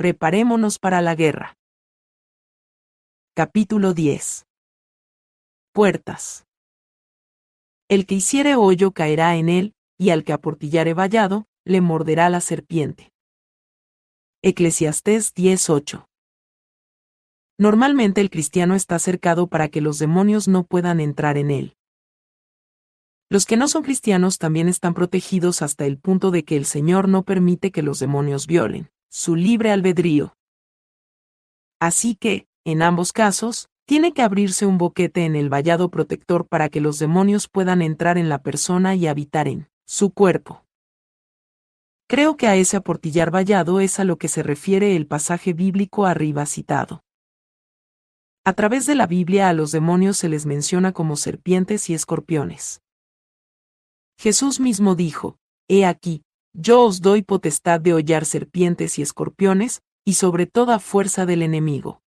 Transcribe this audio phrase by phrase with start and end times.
[0.00, 1.58] preparémonos para la guerra.
[3.36, 4.46] Capítulo 10
[5.74, 6.46] Puertas.
[7.86, 12.40] El que hiciere hoyo caerá en él, y al que aportillare vallado, le morderá la
[12.40, 13.12] serpiente.
[14.40, 16.06] Eclesiastés 10:8
[17.58, 21.76] Normalmente el cristiano está cercado para que los demonios no puedan entrar en él.
[23.28, 27.06] Los que no son cristianos también están protegidos hasta el punto de que el Señor
[27.06, 30.36] no permite que los demonios violen su libre albedrío.
[31.80, 36.68] Así que, en ambos casos, tiene que abrirse un boquete en el vallado protector para
[36.68, 40.64] que los demonios puedan entrar en la persona y habitar en su cuerpo.
[42.06, 46.06] Creo que a ese aportillar vallado es a lo que se refiere el pasaje bíblico
[46.06, 47.02] arriba citado.
[48.44, 52.80] A través de la Biblia a los demonios se les menciona como serpientes y escorpiones.
[54.18, 55.36] Jesús mismo dijo,
[55.68, 61.26] He aquí, yo os doy potestad de hollar serpientes y escorpiones, y sobre toda fuerza
[61.26, 62.00] del enemigo.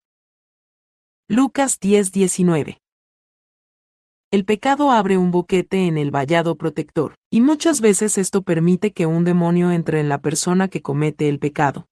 [1.29, 2.79] Lucas 10:19
[4.31, 9.05] El pecado abre un boquete en el vallado protector, y muchas veces esto permite que
[9.05, 11.87] un demonio entre en la persona que comete el pecado.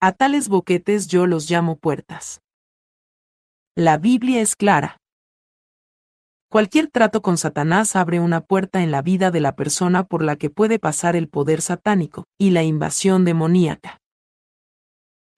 [0.00, 2.40] A tales boquetes yo los llamo puertas.
[3.76, 5.01] La Biblia es clara.
[6.52, 10.36] Cualquier trato con Satanás abre una puerta en la vida de la persona por la
[10.36, 14.02] que puede pasar el poder satánico y la invasión demoníaca.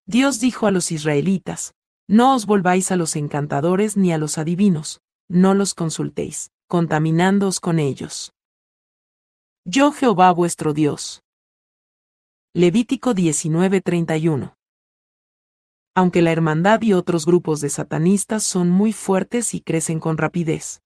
[0.06, 1.72] Dios dijo a los israelitas,
[2.08, 7.78] No os volváis a los encantadores ni a los adivinos, no los consultéis, contaminándoos con
[7.78, 8.32] ellos.
[9.64, 11.22] Yo Jehová vuestro Dios.
[12.54, 14.56] Levítico 19:31
[15.94, 20.80] Aunque la hermandad y otros grupos de satanistas son muy fuertes y crecen con rapidez,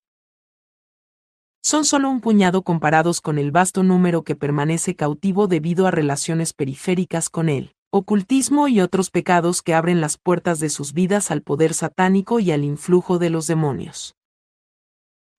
[1.62, 6.52] son solo un puñado comparados con el vasto número que permanece cautivo debido a relaciones
[6.52, 11.42] periféricas con él, ocultismo y otros pecados que abren las puertas de sus vidas al
[11.42, 14.14] poder satánico y al influjo de los demonios.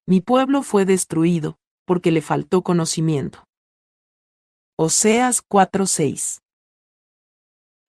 [0.06, 3.44] Mi pueblo fue destruido, porque le faltó conocimiento.
[4.76, 6.40] Oseas 4:6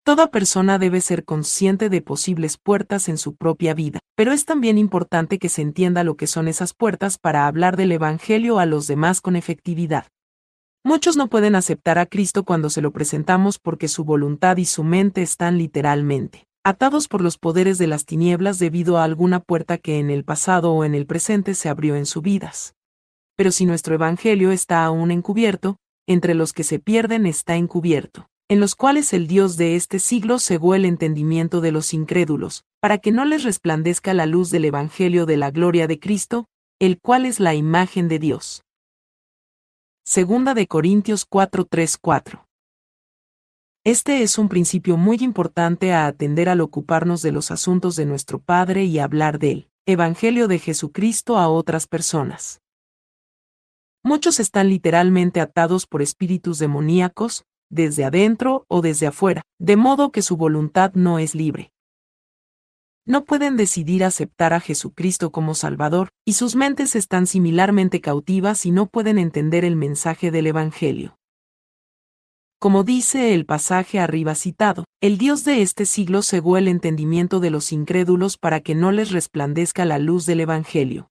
[0.03, 4.79] Toda persona debe ser consciente de posibles puertas en su propia vida, pero es también
[4.79, 8.87] importante que se entienda lo que son esas puertas para hablar del Evangelio a los
[8.87, 10.07] demás con efectividad.
[10.83, 14.83] Muchos no pueden aceptar a Cristo cuando se lo presentamos porque su voluntad y su
[14.83, 19.99] mente están literalmente atados por los poderes de las tinieblas debido a alguna puerta que
[19.99, 22.75] en el pasado o en el presente se abrió en sus vidas.
[23.35, 28.59] Pero si nuestro Evangelio está aún encubierto, entre los que se pierden está encubierto en
[28.59, 33.13] los cuales el Dios de este siglo cegó el entendimiento de los incrédulos, para que
[33.13, 37.39] no les resplandezca la luz del Evangelio de la gloria de Cristo, el cual es
[37.39, 38.65] la imagen de Dios.
[40.03, 42.45] Segunda de Corintios 4:3-4.
[43.85, 48.39] Este es un principio muy importante a atender al ocuparnos de los asuntos de nuestro
[48.39, 52.59] Padre y hablar del Evangelio de Jesucristo a otras personas.
[54.03, 60.21] Muchos están literalmente atados por espíritus demoníacos, desde adentro o desde afuera, de modo que
[60.21, 61.71] su voluntad no es libre.
[63.05, 68.71] No pueden decidir aceptar a Jesucristo como Salvador, y sus mentes están similarmente cautivas y
[68.71, 71.17] no pueden entender el mensaje del Evangelio.
[72.59, 77.49] Como dice el pasaje arriba citado, el Dios de este siglo cegó el entendimiento de
[77.49, 81.10] los incrédulos para que no les resplandezca la luz del Evangelio.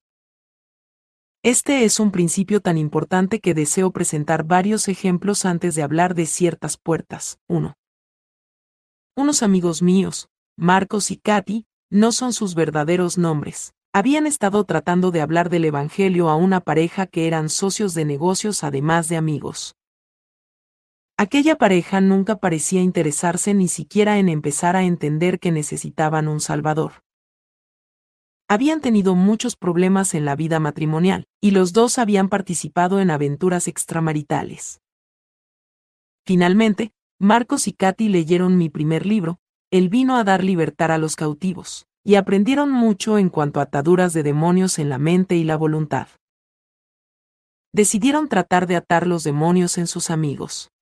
[1.43, 6.27] Este es un principio tan importante que deseo presentar varios ejemplos antes de hablar de
[6.27, 7.39] ciertas puertas.
[7.49, 7.79] 1.
[9.17, 13.73] Unos amigos míos, Marcos y Katy, no son sus verdaderos nombres.
[13.95, 18.63] Habían estado tratando de hablar del Evangelio a una pareja que eran socios de negocios
[18.63, 19.77] además de amigos.
[21.17, 27.03] Aquella pareja nunca parecía interesarse ni siquiera en empezar a entender que necesitaban un Salvador
[28.51, 33.69] habían tenido muchos problemas en la vida matrimonial, y los dos habían participado en aventuras
[33.69, 34.81] extramaritales.
[36.27, 36.91] Finalmente,
[37.21, 39.39] Marcos y Katy leyeron mi primer libro,
[39.71, 44.15] El vino a dar libertad a los cautivos, y aprendieron mucho en cuanto a ataduras
[44.15, 46.09] de demonios en la mente y la voluntad.
[47.73, 50.73] Decidieron tratar de atar los demonios en sus amigos.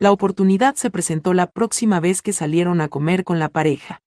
[0.00, 4.00] La oportunidad se presentó la próxima vez que salieron a comer con la pareja.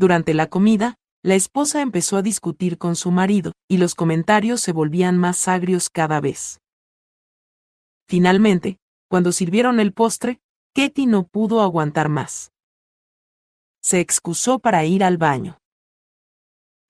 [0.00, 4.72] Durante la comida, la esposa empezó a discutir con su marido, y los comentarios se
[4.72, 6.58] volvían más agrios cada vez.
[8.08, 8.78] Finalmente,
[9.10, 10.40] cuando sirvieron el postre,
[10.74, 12.50] Ketty no pudo aguantar más.
[13.82, 15.58] Se excusó para ir al baño.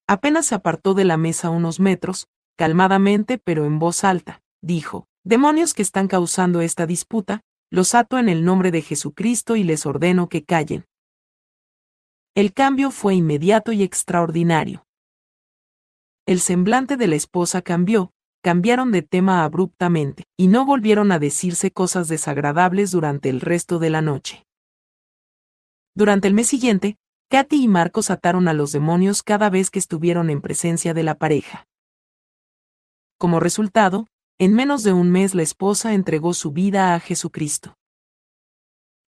[0.06, 5.74] Apenas se apartó de la mesa unos metros, calmadamente pero en voz alta, dijo, Demonios
[5.74, 7.40] que están causando esta disputa,
[7.72, 10.84] los ato en el nombre de Jesucristo y les ordeno que callen.
[12.36, 14.86] El cambio fue inmediato y extraordinario.
[16.26, 21.72] El semblante de la esposa cambió, cambiaron de tema abruptamente, y no volvieron a decirse
[21.72, 24.46] cosas desagradables durante el resto de la noche.
[25.96, 26.98] Durante el mes siguiente,
[27.30, 31.16] Katy y Marcos ataron a los demonios cada vez que estuvieron en presencia de la
[31.16, 31.66] pareja.
[33.18, 34.06] Como resultado,
[34.38, 37.76] en menos de un mes la esposa entregó su vida a Jesucristo.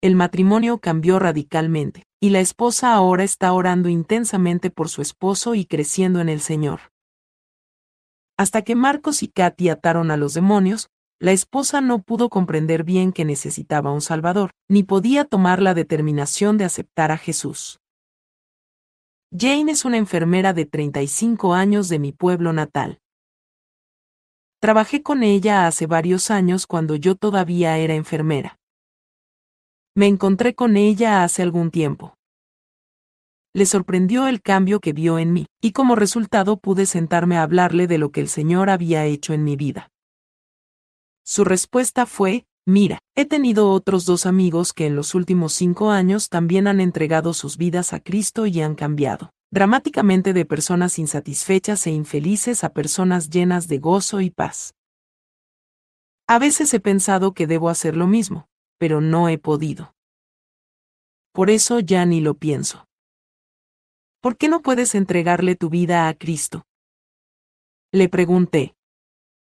[0.00, 5.64] El matrimonio cambió radicalmente, y la esposa ahora está orando intensamente por su esposo y
[5.64, 6.80] creciendo en el Señor.
[8.36, 13.12] Hasta que Marcos y Katy ataron a los demonios, la esposa no pudo comprender bien
[13.12, 17.80] que necesitaba un Salvador, ni podía tomar la determinación de aceptar a Jesús.
[19.30, 23.00] Jane es una enfermera de 35 años de mi pueblo natal.
[24.60, 28.59] Trabajé con ella hace varios años cuando yo todavía era enfermera.
[29.94, 32.14] Me encontré con ella hace algún tiempo
[33.52, 37.86] le sorprendió el cambio que vio en mí, y como resultado pude sentarme a hablarle
[37.86, 39.90] de lo que el Señor había hecho en mi vida.
[41.24, 46.28] Su respuesta fue, mira, he tenido otros dos amigos que en los últimos cinco años
[46.28, 51.90] también han entregado sus vidas a Cristo y han cambiado, dramáticamente de personas insatisfechas e
[51.90, 54.74] infelices a personas llenas de gozo y paz.
[56.28, 58.46] A veces he pensado que debo hacer lo mismo,
[58.80, 59.94] pero no he podido.
[61.32, 62.88] Por eso ya ni lo pienso.
[64.22, 66.66] ¿Por qué no puedes entregarle tu vida a Cristo?
[67.92, 68.74] Le pregunté.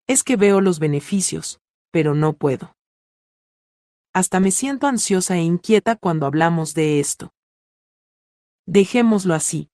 [0.08, 1.60] Es que veo los beneficios,
[1.92, 2.74] pero no puedo.
[4.12, 7.32] Hasta me siento ansiosa e inquieta cuando hablamos de esto.
[8.66, 9.70] Dejémoslo así.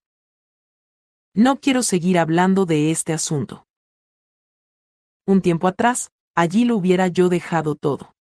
[1.34, 3.66] No quiero seguir hablando de este asunto.
[5.26, 8.14] Un tiempo atrás, allí lo hubiera yo dejado todo.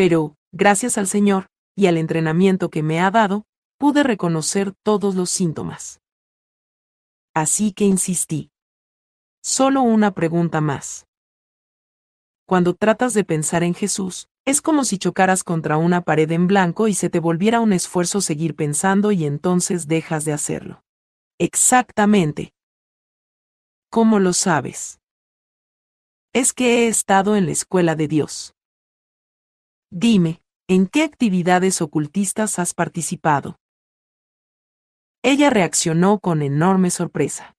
[0.00, 3.44] Pero, gracias al Señor, y al entrenamiento que me ha dado,
[3.76, 6.00] pude reconocer todos los síntomas.
[7.34, 8.50] Así que insistí.
[9.42, 11.06] Solo una pregunta más.
[12.46, 16.88] Cuando tratas de pensar en Jesús, es como si chocaras contra una pared en blanco
[16.88, 20.82] y se te volviera un esfuerzo seguir pensando y entonces dejas de hacerlo.
[21.38, 22.54] Exactamente.
[23.90, 24.98] ¿Cómo lo sabes?
[26.32, 28.54] Es que he estado en la escuela de Dios.
[29.92, 33.56] Dime, ¿en qué actividades ocultistas has participado?
[35.24, 37.56] Ella reaccionó con enorme sorpresa.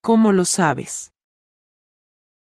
[0.00, 1.12] ¿Cómo lo sabes?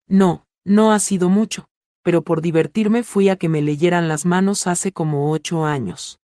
[0.08, 1.68] No, no ha sido mucho,
[2.04, 6.20] pero por divertirme fui a que me leyeran las manos hace como ocho años.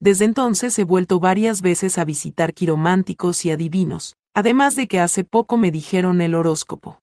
[0.00, 5.22] Desde entonces he vuelto varias veces a visitar quirománticos y adivinos, además de que hace
[5.22, 7.00] poco me dijeron el horóscopo.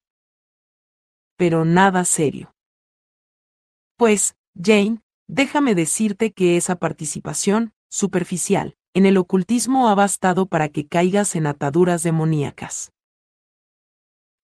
[1.36, 2.53] Pero nada serio.
[3.96, 10.86] Pues, Jane, déjame decirte que esa participación, superficial, en el ocultismo ha bastado para que
[10.86, 12.92] caigas en ataduras demoníacas.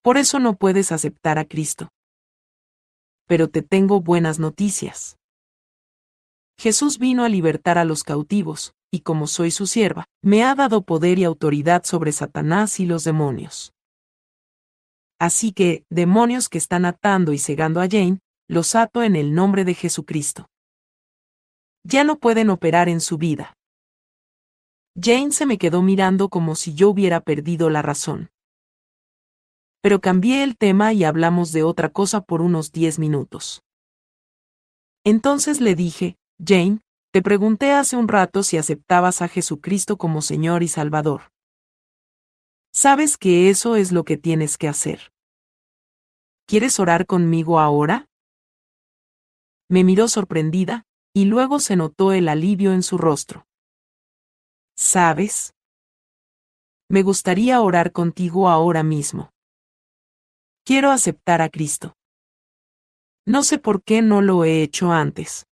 [0.03, 1.89] Por eso no puedes aceptar a Cristo.
[3.27, 5.17] Pero te tengo buenas noticias.
[6.59, 10.83] Jesús vino a libertar a los cautivos, y como soy su sierva, me ha dado
[10.83, 13.73] poder y autoridad sobre Satanás y los demonios.
[15.19, 18.21] Así que, demonios que están atando y cegando a Jane,
[18.51, 20.51] los ato en el nombre de Jesucristo.
[21.85, 23.57] Ya no pueden operar en su vida.
[25.01, 28.31] Jane se me quedó mirando como si yo hubiera perdido la razón.
[29.83, 33.63] Pero cambié el tema y hablamos de otra cosa por unos diez minutos.
[35.05, 36.81] Entonces le dije, Jane,
[37.13, 41.31] te pregunté hace un rato si aceptabas a Jesucristo como Señor y Salvador.
[42.73, 45.13] Sabes que eso es lo que tienes que hacer.
[46.49, 48.10] ¿Quieres orar conmigo ahora?
[49.71, 50.85] Me miró sorprendida,
[51.15, 53.47] y luego se notó el alivio en su rostro.
[54.77, 55.55] ¿Sabes?
[56.89, 59.31] Me gustaría orar contigo ahora mismo.
[60.65, 61.95] Quiero aceptar a Cristo.
[63.25, 65.47] No sé por qué no lo he hecho antes.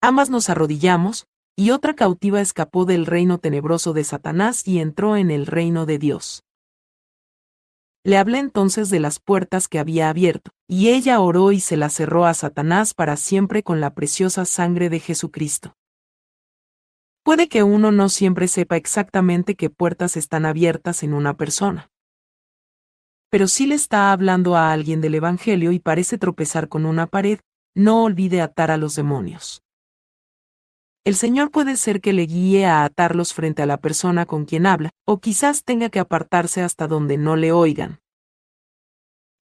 [0.00, 5.30] Ambas nos arrodillamos, y otra cautiva escapó del reino tenebroso de Satanás y entró en
[5.30, 6.42] el reino de Dios.
[8.06, 11.92] Le hablé entonces de las puertas que había abierto, y ella oró y se las
[11.92, 15.74] cerró a Satanás para siempre con la preciosa sangre de Jesucristo.
[17.24, 21.90] Puede que uno no siempre sepa exactamente qué puertas están abiertas en una persona.
[23.28, 27.40] Pero si le está hablando a alguien del Evangelio y parece tropezar con una pared,
[27.74, 29.65] no olvide atar a los demonios.
[31.06, 34.66] El Señor puede ser que le guíe a atarlos frente a la persona con quien
[34.66, 38.00] habla, o quizás tenga que apartarse hasta donde no le oigan.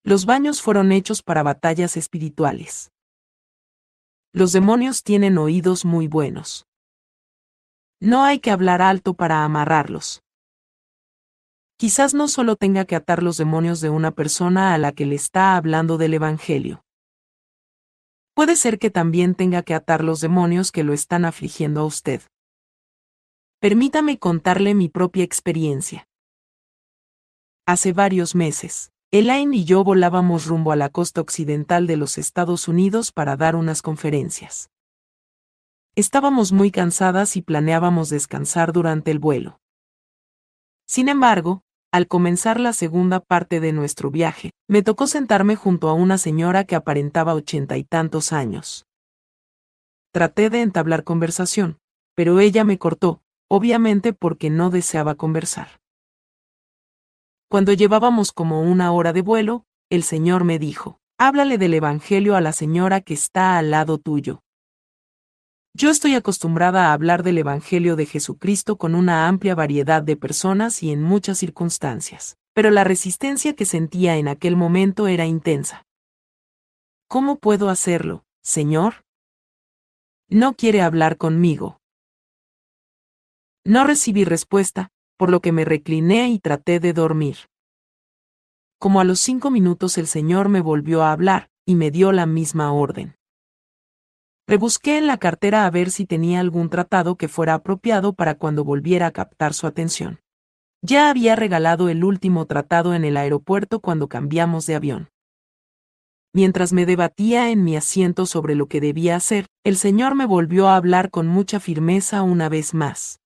[0.04, 2.92] Los baños fueron hechos para batallas espirituales.
[4.34, 6.68] Los demonios tienen oídos muy buenos.
[8.02, 10.22] No hay que hablar alto para amarrarlos.
[11.78, 15.16] Quizás no solo tenga que atar los demonios de una persona a la que le
[15.16, 16.84] está hablando del Evangelio.
[18.34, 22.22] Puede ser que también tenga que atar los demonios que lo están afligiendo a usted.
[23.60, 26.08] Permítame contarle mi propia experiencia.
[27.66, 32.68] Hace varios meses, Elaine y yo volábamos rumbo a la costa occidental de los Estados
[32.68, 34.72] Unidos para dar unas conferencias.
[35.96, 39.62] Estábamos muy cansadas y planeábamos descansar durante el vuelo.
[40.88, 45.94] Sin embargo, al comenzar la segunda parte de nuestro viaje, me tocó sentarme junto a
[45.94, 48.88] una señora que aparentaba ochenta y tantos años.
[50.12, 51.78] Traté de entablar conversación,
[52.16, 55.82] pero ella me cortó, obviamente porque no deseaba conversar.
[57.48, 62.42] Cuando llevábamos como una hora de vuelo, el Señor me dijo, háblale del Evangelio a
[62.42, 64.43] la señora que está al lado tuyo.
[65.76, 70.84] Yo estoy acostumbrada a hablar del Evangelio de Jesucristo con una amplia variedad de personas
[70.84, 75.88] y en muchas circunstancias, pero la resistencia que sentía en aquel momento era intensa.
[77.08, 79.04] ¿Cómo puedo hacerlo, Señor?
[80.30, 81.80] No quiere hablar conmigo.
[83.66, 87.50] No recibí respuesta, por lo que me recliné y traté de dormir.
[88.78, 92.28] Como a los cinco minutos el Señor me volvió a hablar, y me dio la
[92.28, 93.16] misma orden.
[94.46, 98.66] Rebusqué en la cartera a ver si tenía algún tratado que fuera apropiado para cuando
[98.66, 100.20] volviera a captar su atención.
[100.82, 105.10] Ya había regalado el último tratado en el aeropuerto cuando cambiamos de avión.
[106.34, 110.68] Mientras me debatía en mi asiento sobre lo que debía hacer, el Señor me volvió
[110.68, 113.22] a hablar con mucha firmeza una vez más.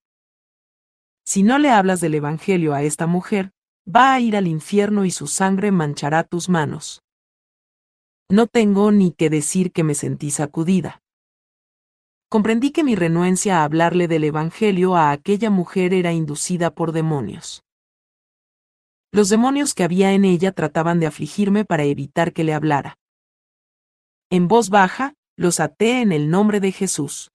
[1.26, 3.52] Si no le hablas del Evangelio a esta mujer,
[3.88, 7.02] va a ir al infierno y su sangre manchará tus manos.
[8.30, 11.02] No tengo ni que decir que me sentí sacudida
[12.30, 17.64] comprendí que mi renuencia a hablarle del Evangelio a aquella mujer era inducida por demonios.
[19.12, 22.98] Los demonios que había en ella trataban de afligirme para evitar que le hablara.
[24.30, 27.32] En voz baja, los até en el nombre de Jesús.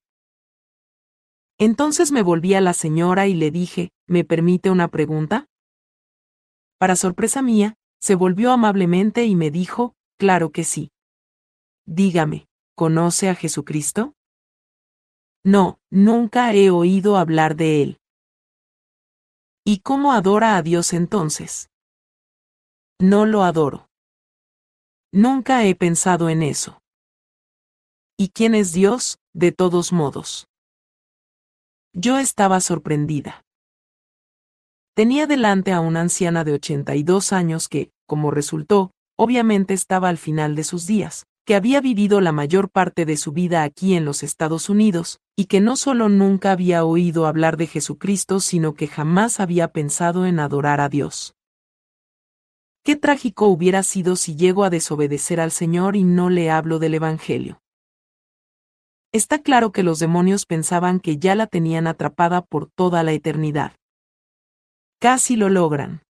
[1.57, 5.47] Entonces me volví a la señora y le dije, ¿me permite una pregunta?
[6.77, 10.91] Para sorpresa mía, se volvió amablemente y me dijo, claro que sí.
[11.85, 14.13] Dígame, ¿conoce a Jesucristo?
[15.43, 17.99] No, nunca he oído hablar de él.
[19.65, 21.69] ¿Y cómo adora a Dios entonces?
[22.99, 23.89] No lo adoro.
[25.11, 26.81] Nunca he pensado en eso.
[28.17, 30.47] ¿Y quién es Dios, de todos modos?
[31.93, 33.43] Yo estaba sorprendida.
[34.95, 40.55] Tenía delante a una anciana de 82 años que, como resultó, obviamente estaba al final
[40.55, 44.23] de sus días, que había vivido la mayor parte de su vida aquí en los
[44.23, 49.39] Estados Unidos, y que no solo nunca había oído hablar de Jesucristo, sino que jamás
[49.39, 51.35] había pensado en adorar a Dios.
[52.83, 56.93] Qué trágico hubiera sido si llego a desobedecer al Señor y no le hablo del
[56.95, 57.59] Evangelio.
[59.11, 63.75] Está claro que los demonios pensaban que ya la tenían atrapada por toda la eternidad.
[64.99, 66.01] Casi lo logran.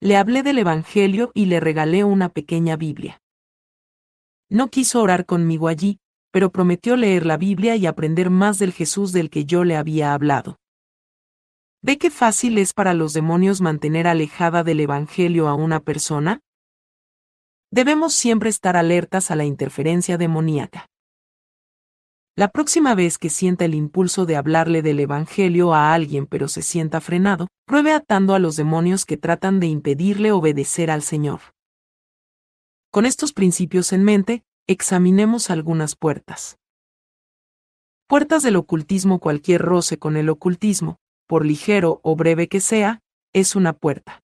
[0.00, 3.20] Le hablé del Evangelio y le regalé una pequeña Biblia.
[4.50, 5.98] No quiso orar conmigo allí,
[6.30, 10.14] pero prometió leer la Biblia y aprender más del Jesús del que yo le había
[10.14, 10.58] hablado.
[11.82, 16.40] ¿Ve qué fácil es para los demonios mantener alejada del Evangelio a una persona?
[17.70, 20.86] Debemos siempre estar alertas a la interferencia demoníaca.
[22.36, 26.62] La próxima vez que sienta el impulso de hablarle del Evangelio a alguien pero se
[26.62, 31.53] sienta frenado, pruebe atando a los demonios que tratan de impedirle obedecer al Señor.
[32.94, 36.60] Con estos principios en mente, examinemos algunas puertas.
[38.06, 43.56] Puertas del ocultismo Cualquier roce con el ocultismo, por ligero o breve que sea, es
[43.56, 44.22] una puerta.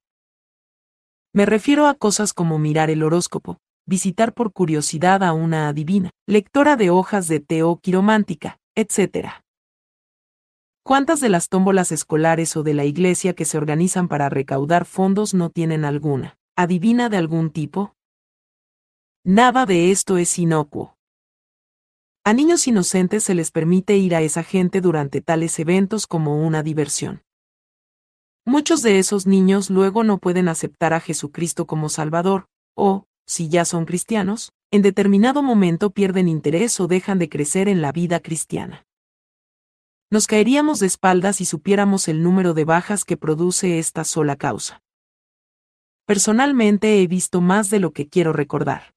[1.35, 3.59] Me refiero a cosas como mirar el horóscopo,
[3.89, 9.31] visitar por curiosidad a una adivina, lectora de hojas de té o quiromántica, etc.
[10.85, 15.35] ¿Cuántas de las tómbolas escolares o de la iglesia que se organizan para recaudar fondos
[15.35, 17.97] no tienen alguna adivina de algún tipo?
[19.25, 20.97] Nada de esto es inocuo.
[22.25, 26.62] A niños inocentes se les permite ir a esa gente durante tales eventos como una
[26.62, 27.23] diversión.
[28.47, 33.67] Muchos de esos niños luego no pueden aceptar a Jesucristo como Salvador, o, si ya
[33.67, 38.87] son cristianos, en determinado momento pierden interés o dejan de crecer en la vida cristiana.
[40.11, 44.81] Nos caeríamos de espaldas si supiéramos el número de bajas que produce esta sola causa.
[46.07, 48.95] Personalmente he visto más de lo que quiero recordar.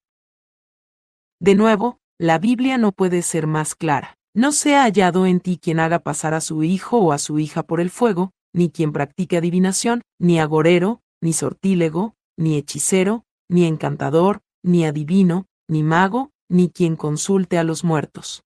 [1.44, 4.16] De nuevo, la Biblia no puede ser más clara.
[4.34, 7.62] No sea hallado en ti quien haga pasar a su hijo o a su hija
[7.62, 14.40] por el fuego, ni quien practique adivinación, ni agorero, ni sortílego, ni hechicero, ni encantador,
[14.62, 18.42] ni adivino, ni mago, ni quien consulte a los muertos.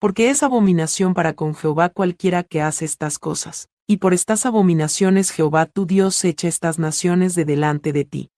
[0.00, 5.30] Porque es abominación para con Jehová cualquiera que hace estas cosas, y por estas abominaciones
[5.30, 8.31] Jehová tu Dios echa estas naciones de delante de ti.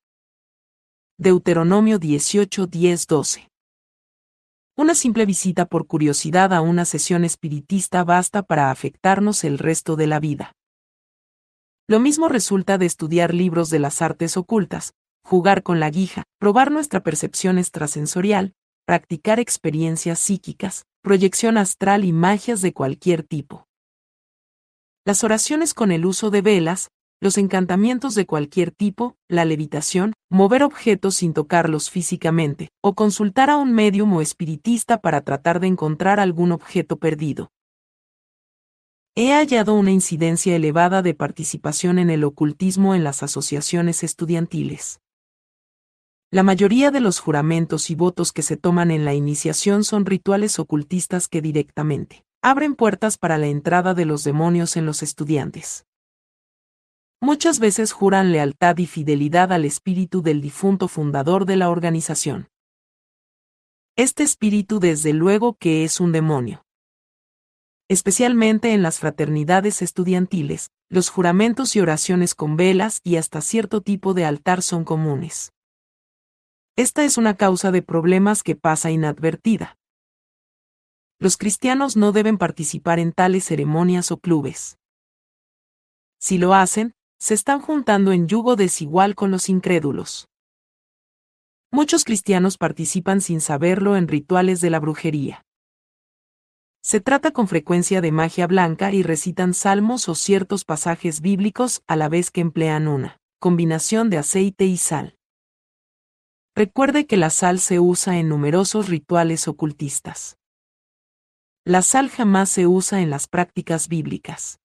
[1.17, 3.49] Deuteronomio 18, 10, 12.
[4.75, 10.07] Una simple visita por curiosidad a una sesión espiritista basta para afectarnos el resto de
[10.07, 10.51] la vida.
[11.87, 14.93] Lo mismo resulta de estudiar libros de las artes ocultas,
[15.23, 18.53] jugar con la guija, probar nuestra percepción extrasensorial,
[18.85, 23.69] practicar experiencias psíquicas, proyección astral y magias de cualquier tipo.
[25.05, 26.89] Las oraciones con el uso de velas,
[27.21, 33.57] los encantamientos de cualquier tipo, la levitación, mover objetos sin tocarlos físicamente, o consultar a
[33.57, 37.51] un medium o espiritista para tratar de encontrar algún objeto perdido.
[39.15, 44.99] He hallado una incidencia elevada de participación en el ocultismo en las asociaciones estudiantiles.
[46.31, 50.59] La mayoría de los juramentos y votos que se toman en la iniciación son rituales
[50.59, 55.85] ocultistas que directamente abren puertas para la entrada de los demonios en los estudiantes.
[57.25, 62.49] Muchas veces juran lealtad y fidelidad al espíritu del difunto fundador de la organización.
[63.95, 66.63] Este espíritu desde luego que es un demonio.
[67.89, 74.13] Especialmente en las fraternidades estudiantiles, los juramentos y oraciones con velas y hasta cierto tipo
[74.13, 75.51] de altar son comunes.
[76.75, 79.79] Esta es una causa de problemas que pasa inadvertida.
[81.17, 84.77] Los cristianos no deben participar en tales ceremonias o clubes.
[86.19, 90.27] Si lo hacen, se están juntando en yugo desigual con los incrédulos.
[91.71, 95.45] Muchos cristianos participan sin saberlo en rituales de la brujería.
[96.81, 101.95] Se trata con frecuencia de magia blanca y recitan salmos o ciertos pasajes bíblicos a
[101.95, 105.17] la vez que emplean una combinación de aceite y sal.
[106.55, 110.37] Recuerde que la sal se usa en numerosos rituales ocultistas.
[111.65, 114.59] La sal jamás se usa en las prácticas bíblicas.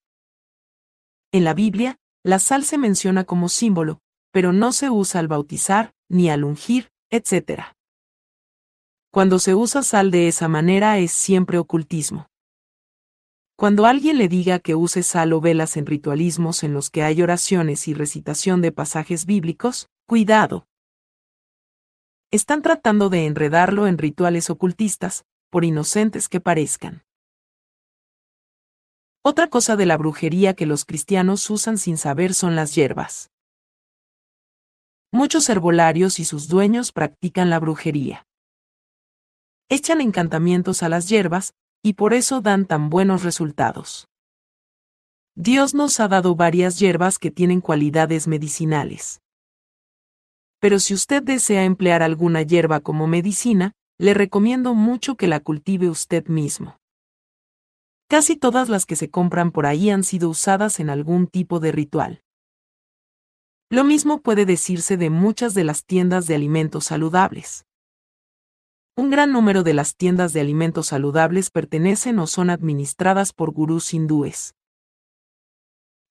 [1.32, 4.00] En la Biblia, la sal se menciona como símbolo,
[4.32, 7.62] pero no se usa al bautizar, ni al ungir, etc.
[9.10, 12.28] Cuando se usa sal de esa manera es siempre ocultismo.
[13.56, 17.20] Cuando alguien le diga que use sal o velas en ritualismos en los que hay
[17.20, 20.66] oraciones y recitación de pasajes bíblicos, cuidado.
[22.30, 27.02] Están tratando de enredarlo en rituales ocultistas, por inocentes que parezcan.
[29.22, 33.30] Otra cosa de la brujería que los cristianos usan sin saber son las hierbas.
[35.12, 38.26] Muchos herbolarios y sus dueños practican la brujería.
[39.68, 41.52] Echan encantamientos a las hierbas,
[41.82, 44.08] y por eso dan tan buenos resultados.
[45.34, 49.20] Dios nos ha dado varias hierbas que tienen cualidades medicinales.
[50.60, 55.90] Pero si usted desea emplear alguna hierba como medicina, le recomiendo mucho que la cultive
[55.90, 56.79] usted mismo.
[58.10, 61.70] Casi todas las que se compran por ahí han sido usadas en algún tipo de
[61.70, 62.24] ritual.
[63.70, 67.66] Lo mismo puede decirse de muchas de las tiendas de alimentos saludables.
[68.96, 73.94] Un gran número de las tiendas de alimentos saludables pertenecen o son administradas por gurús
[73.94, 74.56] hindúes.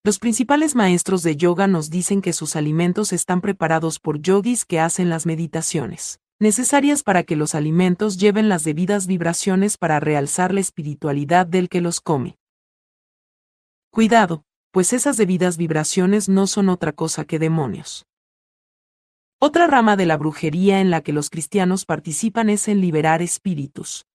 [0.05, 4.79] Los principales maestros de yoga nos dicen que sus alimentos están preparados por yogis que
[4.79, 10.61] hacen las meditaciones necesarias para que los alimentos lleven las debidas vibraciones para realzar la
[10.61, 12.37] espiritualidad del que los come.
[13.91, 18.05] Cuidado, pues esas debidas vibraciones no son otra cosa que demonios.
[19.39, 24.05] Otra rama de la brujería en la que los cristianos participan es en liberar espíritus.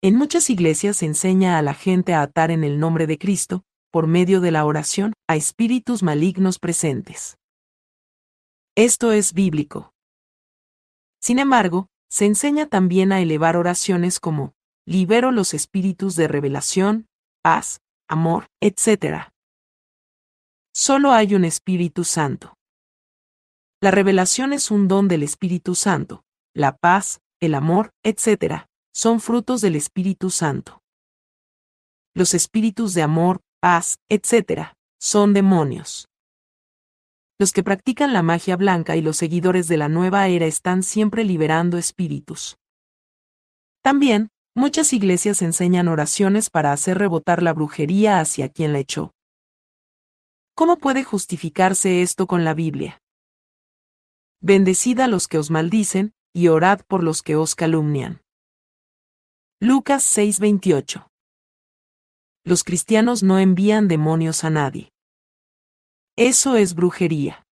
[0.00, 3.64] En muchas iglesias se enseña a la gente a atar en el nombre de Cristo,
[3.90, 7.36] por medio de la oración, a espíritus malignos presentes.
[8.76, 9.92] Esto es bíblico.
[11.20, 14.54] Sin embargo, se enseña también a elevar oraciones como,
[14.86, 17.06] libero los espíritus de revelación,
[17.42, 19.30] paz, amor, etc.
[20.74, 22.54] Solo hay un Espíritu Santo.
[23.80, 28.66] La revelación es un don del Espíritu Santo, la paz, el amor, etc.
[28.92, 30.82] son frutos del Espíritu Santo.
[32.14, 34.72] Los espíritus de amor, paz, etc.
[34.98, 36.07] son demonios.
[37.40, 41.22] Los que practican la magia blanca y los seguidores de la nueva era están siempre
[41.22, 42.58] liberando espíritus.
[43.80, 49.12] También, muchas iglesias enseñan oraciones para hacer rebotar la brujería hacia quien la echó.
[50.56, 53.00] ¿Cómo puede justificarse esto con la Biblia?
[54.40, 58.20] Bendecid a los que os maldicen, y orad por los que os calumnian.
[59.60, 61.08] Lucas 6:28
[62.44, 64.90] Los cristianos no envían demonios a nadie.
[66.20, 67.46] Eso es brujería.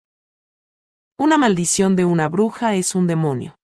[1.17, 3.55] Una maldición de una bruja es un demonio.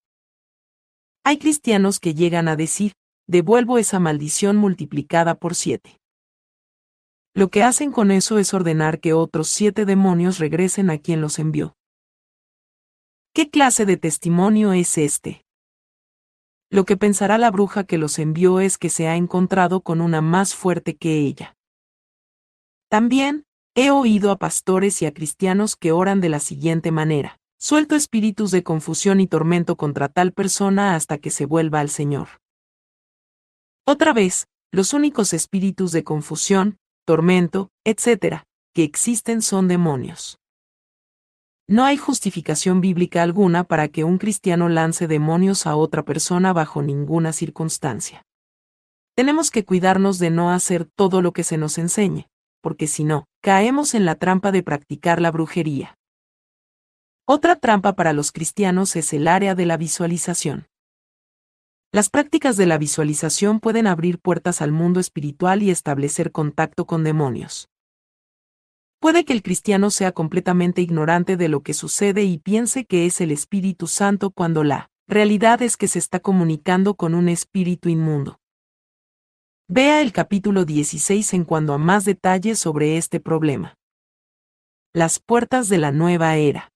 [1.25, 2.93] Hay cristianos que llegan a decir,
[3.27, 5.99] devuelvo esa maldición multiplicada por siete.
[7.35, 11.41] Lo que hacen con eso es ordenar que otros siete demonios regresen a quien los
[11.41, 11.75] envió.
[13.35, 15.45] ¿Qué clase de testimonio es este?
[16.71, 20.21] Lo que pensará la bruja que los envió es que se ha encontrado con una
[20.21, 21.57] más fuerte que ella.
[22.89, 27.39] También, he oído a pastores y a cristianos que oran de la siguiente manera.
[27.59, 32.29] Suelto espíritus de confusión y tormento contra tal persona hasta que se vuelva al Señor.
[33.87, 38.43] Otra vez, los únicos espíritus de confusión, tormento, etc.,
[38.75, 40.39] que existen son demonios.
[41.69, 46.83] No hay justificación bíblica alguna para que un cristiano lance demonios a otra persona bajo
[46.83, 48.27] ninguna circunstancia.
[49.15, 52.29] Tenemos que cuidarnos de no hacer todo lo que se nos enseñe,
[52.63, 55.99] porque si no, caemos en la trampa de practicar la brujería.
[57.27, 60.69] Otra trampa para los cristianos es el área de la visualización.
[61.93, 67.05] Las prácticas de la visualización pueden abrir puertas al mundo espiritual y establecer contacto con
[67.05, 67.69] demonios.
[68.99, 73.21] Puede que el cristiano sea completamente ignorante de lo que sucede y piense que es
[73.21, 78.39] el Espíritu Santo cuando la realidad es que se está comunicando con un espíritu inmundo.
[79.75, 83.79] Vea el capítulo 16 en cuanto a más detalles sobre este problema.
[84.93, 86.75] Las puertas de la nueva era.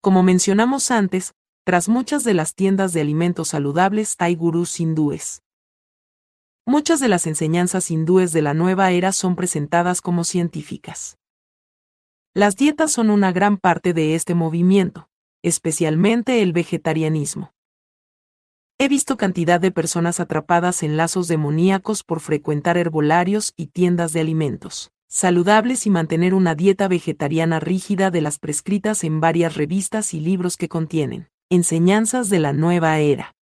[0.00, 1.34] Como mencionamos antes,
[1.66, 5.42] tras muchas de las tiendas de alimentos saludables hay gurús hindúes.
[6.64, 11.18] Muchas de las enseñanzas hindúes de la nueva era son presentadas como científicas.
[12.32, 15.10] Las dietas son una gran parte de este movimiento,
[15.42, 17.52] especialmente el vegetarianismo.
[18.78, 24.20] He visto cantidad de personas atrapadas en lazos demoníacos por frecuentar herbolarios y tiendas de
[24.20, 30.20] alimentos saludables y mantener una dieta vegetariana rígida de las prescritas en varias revistas y
[30.20, 33.34] libros que contienen enseñanzas de la nueva era.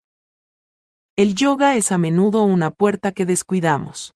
[1.15, 4.13] El yoga es a menudo una puerta que descuidamos.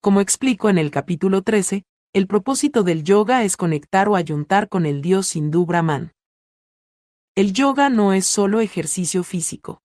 [0.00, 4.86] Como explico en el capítulo 13, el propósito del yoga es conectar o ayuntar con
[4.86, 6.12] el dios hindú Brahman.
[7.36, 9.82] El yoga no es solo ejercicio físico.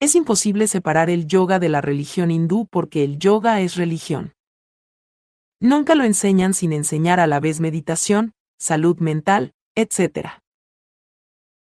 [0.00, 4.32] Es imposible separar el yoga de la religión hindú porque el yoga es religión.
[5.60, 10.42] Nunca lo enseñan sin enseñar a la vez meditación, salud mental, etc.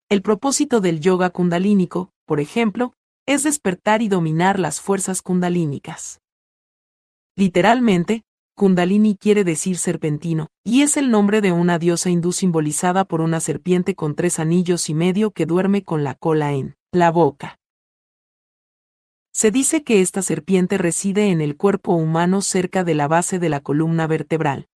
[0.08, 2.94] El propósito del yoga kundalínico, por ejemplo,
[3.26, 6.22] es despertar y dominar las fuerzas kundalínicas.
[7.36, 8.22] Literalmente,
[8.56, 13.40] Kundalini quiere decir serpentino, y es el nombre de una diosa hindú simbolizada por una
[13.40, 17.58] serpiente con tres anillos y medio que duerme con la cola en la boca.
[19.32, 23.48] Se dice que esta serpiente reside en el cuerpo humano cerca de la base de
[23.48, 24.68] la columna vertebral.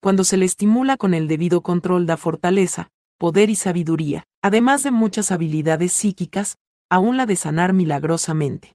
[0.00, 4.92] Cuando se le estimula con el debido control da fortaleza, poder y sabiduría, además de
[4.92, 6.56] muchas habilidades psíquicas,
[6.88, 8.72] aún la de sanar milagrosamente.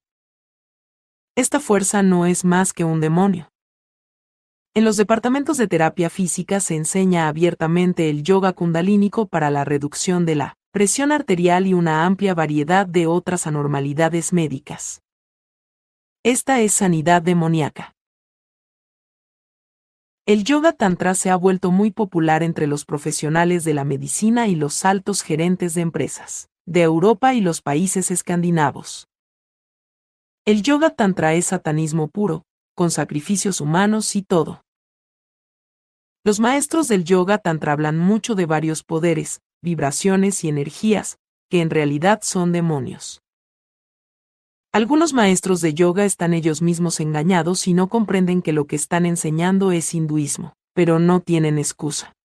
[1.35, 3.52] Esta fuerza no es más que un demonio.
[4.75, 10.25] En los departamentos de terapia física se enseña abiertamente el yoga kundalínico para la reducción
[10.25, 15.03] de la presión arterial y una amplia variedad de otras anormalidades médicas.
[16.23, 17.93] Esta es sanidad demoníaca.
[20.25, 24.55] El yoga tantra se ha vuelto muy popular entre los profesionales de la medicina y
[24.55, 29.07] los altos gerentes de empresas, de Europa y los países escandinavos.
[30.45, 34.62] El yoga tantra es satanismo puro, con sacrificios humanos y todo.
[36.25, 41.17] Los maestros del yoga tantra hablan mucho de varios poderes, vibraciones y energías,
[41.49, 43.21] que en realidad son demonios.
[44.71, 49.05] Algunos maestros de yoga están ellos mismos engañados y no comprenden que lo que están
[49.05, 52.15] enseñando es hinduismo, pero no tienen excusa.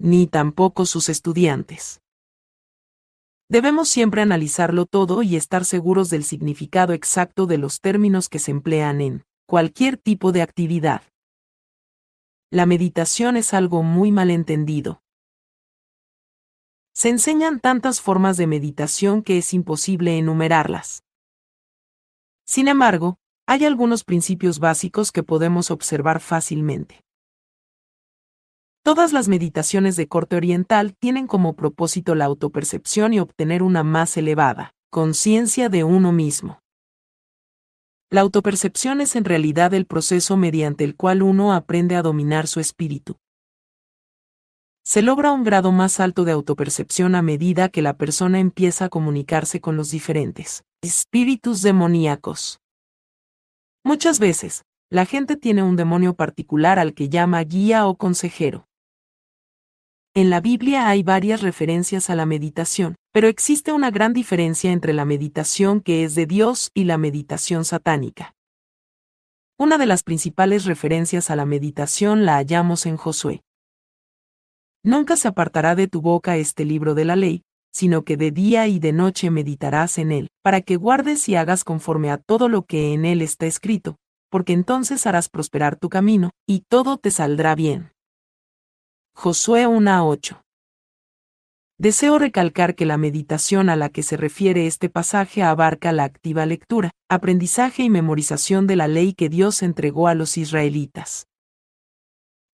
[0.00, 2.00] Ni tampoco sus estudiantes.
[3.48, 8.50] Debemos siempre analizarlo todo y estar seguros del significado exacto de los términos que se
[8.50, 11.02] emplean en cualquier tipo de actividad.
[12.50, 15.02] La meditación es algo muy malentendido.
[16.94, 21.02] Se enseñan tantas formas de meditación que es imposible enumerarlas.
[22.46, 27.04] Sin embargo, hay algunos principios básicos que podemos observar fácilmente.
[28.82, 34.16] Todas las meditaciones de corte oriental tienen como propósito la autopercepción y obtener una más
[34.16, 36.62] elevada conciencia de uno mismo.
[38.10, 42.58] La autopercepción es en realidad el proceso mediante el cual uno aprende a dominar su
[42.58, 43.16] espíritu.
[44.82, 48.88] Se logra un grado más alto de autopercepción a medida que la persona empieza a
[48.88, 52.60] comunicarse con los diferentes espíritus demoníacos.
[53.84, 58.67] Muchas veces, la gente tiene un demonio particular al que llama guía o consejero.
[60.14, 64.92] En la Biblia hay varias referencias a la meditación, pero existe una gran diferencia entre
[64.92, 68.34] la meditación que es de Dios y la meditación satánica.
[69.58, 73.42] Una de las principales referencias a la meditación la hallamos en Josué.
[74.84, 77.42] Nunca se apartará de tu boca este libro de la ley,
[77.72, 81.64] sino que de día y de noche meditarás en él, para que guardes y hagas
[81.64, 83.96] conforme a todo lo que en él está escrito,
[84.30, 87.92] porque entonces harás prosperar tu camino, y todo te saldrá bien.
[89.20, 90.44] Josué 1.8.
[91.76, 96.46] Deseo recalcar que la meditación a la que se refiere este pasaje abarca la activa
[96.46, 101.26] lectura, aprendizaje y memorización de la ley que Dios entregó a los israelitas.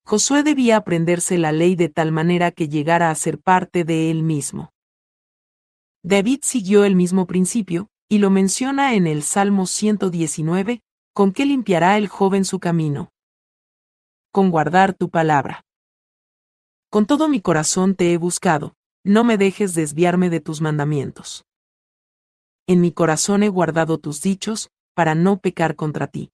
[0.06, 4.22] Josué debía aprenderse la ley de tal manera que llegara a ser parte de él
[4.22, 4.72] mismo.
[6.02, 10.80] David siguió el mismo principio, y lo menciona en el Salmo 119,
[11.12, 13.10] con qué limpiará el joven su camino.
[14.32, 15.62] Con guardar tu palabra.
[16.94, 21.44] Con todo mi corazón te he buscado, no me dejes desviarme de tus mandamientos.
[22.68, 26.30] En mi corazón he guardado tus dichos, para no pecar contra ti.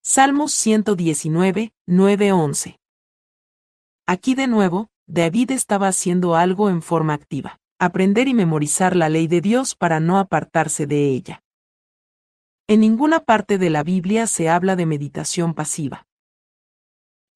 [0.00, 2.78] Salmos 119, 9-11.
[4.06, 9.26] Aquí de nuevo, David estaba haciendo algo en forma activa, aprender y memorizar la ley
[9.26, 11.42] de Dios para no apartarse de ella.
[12.68, 16.06] En ninguna parte de la Biblia se habla de meditación pasiva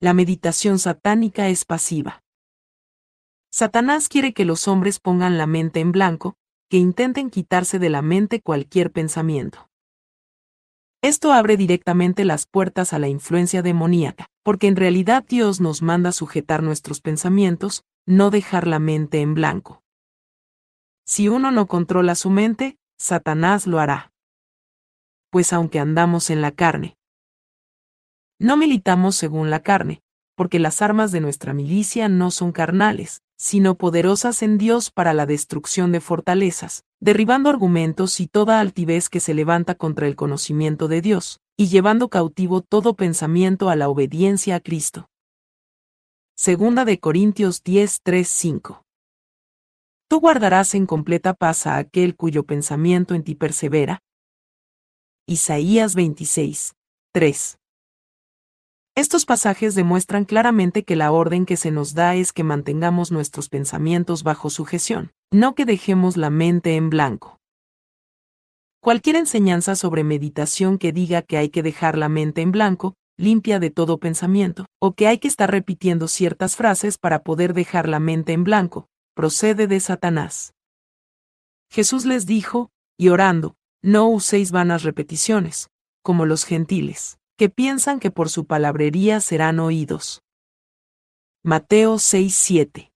[0.01, 2.23] la meditación satánica es pasiva.
[3.51, 6.37] Satanás quiere que los hombres pongan la mente en blanco,
[6.69, 9.71] que intenten quitarse de la mente cualquier pensamiento.
[11.03, 16.13] Esto abre directamente las puertas a la influencia demoníaca, porque en realidad Dios nos manda
[16.13, 19.83] sujetar nuestros pensamientos, no dejar la mente en blanco.
[21.07, 24.13] Si uno no controla su mente, Satanás lo hará.
[25.31, 26.96] Pues aunque andamos en la carne,
[28.39, 30.03] no militamos según la carne,
[30.35, 35.27] porque las armas de nuestra milicia no son carnales, sino poderosas en Dios para la
[35.27, 41.01] destrucción de fortalezas, derribando argumentos y toda altivez que se levanta contra el conocimiento de
[41.01, 45.09] Dios, y llevando cautivo todo pensamiento a la obediencia a Cristo.
[46.35, 48.85] Segunda de Corintios 10, 3, 5.
[50.09, 54.03] Tú guardarás en completa paz a aquel cuyo pensamiento en ti persevera.
[55.27, 56.75] Isaías 26,
[57.13, 57.59] 3.
[58.97, 63.51] Estos pasajes demuestran claramente que la orden que se nos da es que mantengamos nuestros
[63.51, 67.39] pensamientos bajo sujeción, no que dejemos la mente en blanco.
[68.81, 73.61] Cualquier enseñanza sobre meditación que diga que hay que dejar la mente en blanco, limpia
[73.61, 78.01] de todo pensamiento, o que hay que estar repitiendo ciertas frases para poder dejar la
[78.01, 80.55] mente en blanco, procede de Satanás.
[81.71, 85.69] Jesús les dijo, y orando, no uséis vanas repeticiones,
[86.03, 90.23] como los gentiles que piensan que por su palabrería serán oídos.
[91.45, 92.91] Mateo 6:7.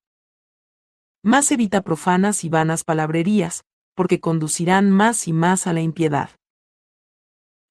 [1.23, 6.31] Más evita profanas y vanas palabrerías, porque conducirán más y más a la impiedad.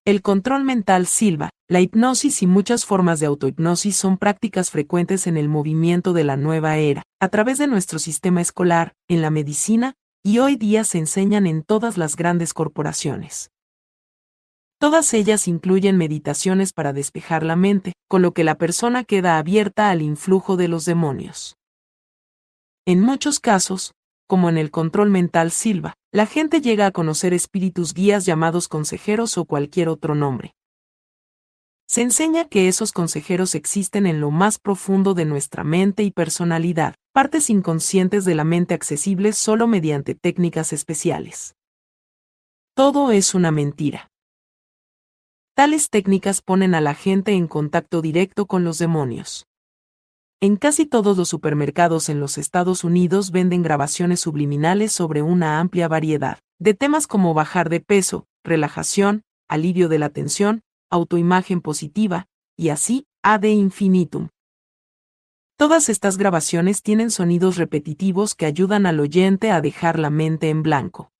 [0.05, 5.37] El control mental silva, la hipnosis y muchas formas de autohipnosis son prácticas frecuentes en
[5.37, 9.95] el movimiento de la nueva era, a través de nuestro sistema escolar, en la medicina,
[10.23, 13.51] y hoy día se enseñan en todas las grandes corporaciones.
[14.79, 19.89] Todas ellas incluyen meditaciones para despejar la mente, con lo que la persona queda abierta
[19.89, 21.57] al influjo de los demonios.
[22.85, 23.93] En muchos casos,
[24.25, 29.37] como en el control mental Silva, la gente llega a conocer espíritus guías llamados consejeros
[29.37, 30.55] o cualquier otro nombre.
[31.85, 36.95] Se enseña que esos consejeros existen en lo más profundo de nuestra mente y personalidad,
[37.11, 41.55] partes inconscientes de la mente accesibles solo mediante técnicas especiales.
[42.75, 44.08] Todo es una mentira.
[45.59, 49.45] Tales técnicas ponen a la gente en contacto directo con los demonios.
[50.39, 55.89] En casi todos los supermercados en los Estados Unidos venden grabaciones subliminales sobre una amplia
[55.89, 62.69] variedad de temas como bajar de peso, relajación, alivio de la tensión, autoimagen positiva, y
[62.69, 64.29] así, ad infinitum.
[65.57, 70.63] Todas estas grabaciones tienen sonidos repetitivos que ayudan al oyente a dejar la mente en
[70.63, 71.11] blanco.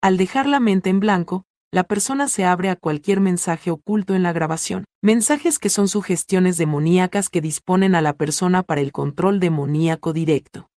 [0.00, 4.22] Al dejar la mente en blanco, la persona se abre a cualquier mensaje oculto en
[4.22, 9.40] la grabación, mensajes que son sugestiones demoníacas que disponen a la persona para el control
[9.40, 10.68] demoníaco directo.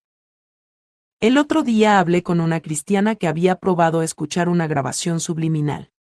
[1.20, 5.92] El otro día hablé con una cristiana que había probado a escuchar una grabación subliminal.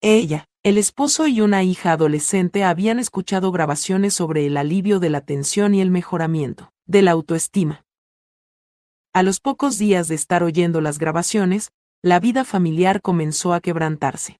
[0.00, 5.20] Ella, El esposo y una hija adolescente habían escuchado grabaciones sobre el alivio de la
[5.20, 7.84] tensión y el mejoramiento de la autoestima.
[9.12, 11.70] A los pocos días de estar oyendo las grabaciones,
[12.04, 14.38] la vida familiar comenzó a quebrantarse.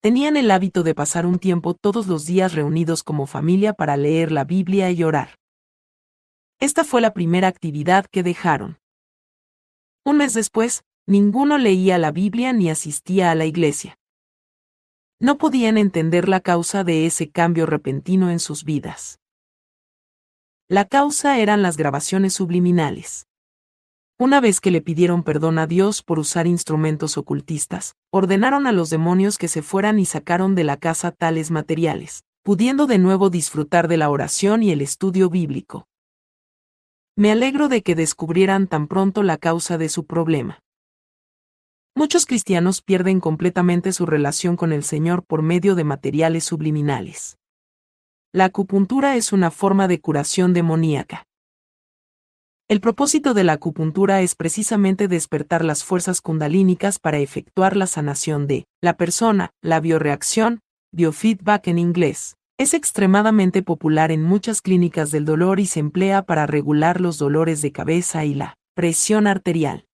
[0.00, 4.30] Tenían el hábito de pasar un tiempo todos los días reunidos como familia para leer
[4.30, 5.40] la Biblia y orar.
[6.60, 8.78] Esta fue la primera actividad que dejaron.
[10.04, 13.98] Un mes después, ninguno leía la Biblia ni asistía a la iglesia.
[15.18, 19.18] No podían entender la causa de ese cambio repentino en sus vidas.
[20.68, 23.26] La causa eran las grabaciones subliminales.
[24.20, 28.90] Una vez que le pidieron perdón a Dios por usar instrumentos ocultistas, ordenaron a los
[28.90, 33.88] demonios que se fueran y sacaron de la casa tales materiales, pudiendo de nuevo disfrutar
[33.88, 35.88] de la oración y el estudio bíblico.
[37.16, 40.58] Me alegro de que descubrieran tan pronto la causa de su problema.
[41.96, 47.38] Muchos cristianos pierden completamente su relación con el Señor por medio de materiales subliminales.
[48.34, 51.24] La acupuntura es una forma de curación demoníaca.
[52.70, 58.46] El propósito de la acupuntura es precisamente despertar las fuerzas kundalínicas para efectuar la sanación
[58.46, 60.60] de la persona, la bioreacción,
[60.92, 62.36] biofeedback en inglés.
[62.60, 67.60] Es extremadamente popular en muchas clínicas del dolor y se emplea para regular los dolores
[67.60, 69.84] de cabeza y la presión arterial.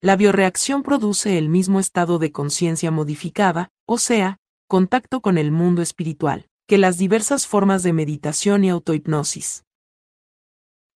[0.00, 4.36] La bioreacción produce el mismo estado de conciencia modificada, o sea,
[4.68, 9.64] contacto con el mundo espiritual, que las diversas formas de meditación y autohipnosis.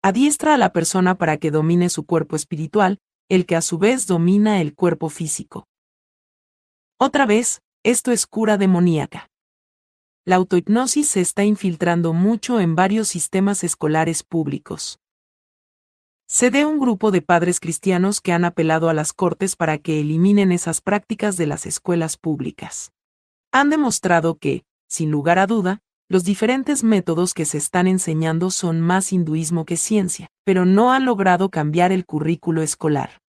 [0.06, 2.98] Adiestra a la persona para que domine su cuerpo espiritual,
[3.30, 5.66] el que a su vez domina el cuerpo físico.
[6.98, 9.30] Otra vez, esto es cura demoníaca.
[10.26, 14.98] La autohipnosis se está infiltrando mucho en varios sistemas escolares públicos.
[16.26, 20.00] Se de un grupo de padres cristianos que han apelado a las cortes para que
[20.00, 22.92] eliminen esas prácticas de las escuelas públicas.
[23.52, 25.80] Han demostrado que, sin lugar a duda,
[26.14, 31.04] los diferentes métodos que se están enseñando son más hinduismo que ciencia, pero no han
[31.04, 33.20] logrado cambiar el currículo escolar.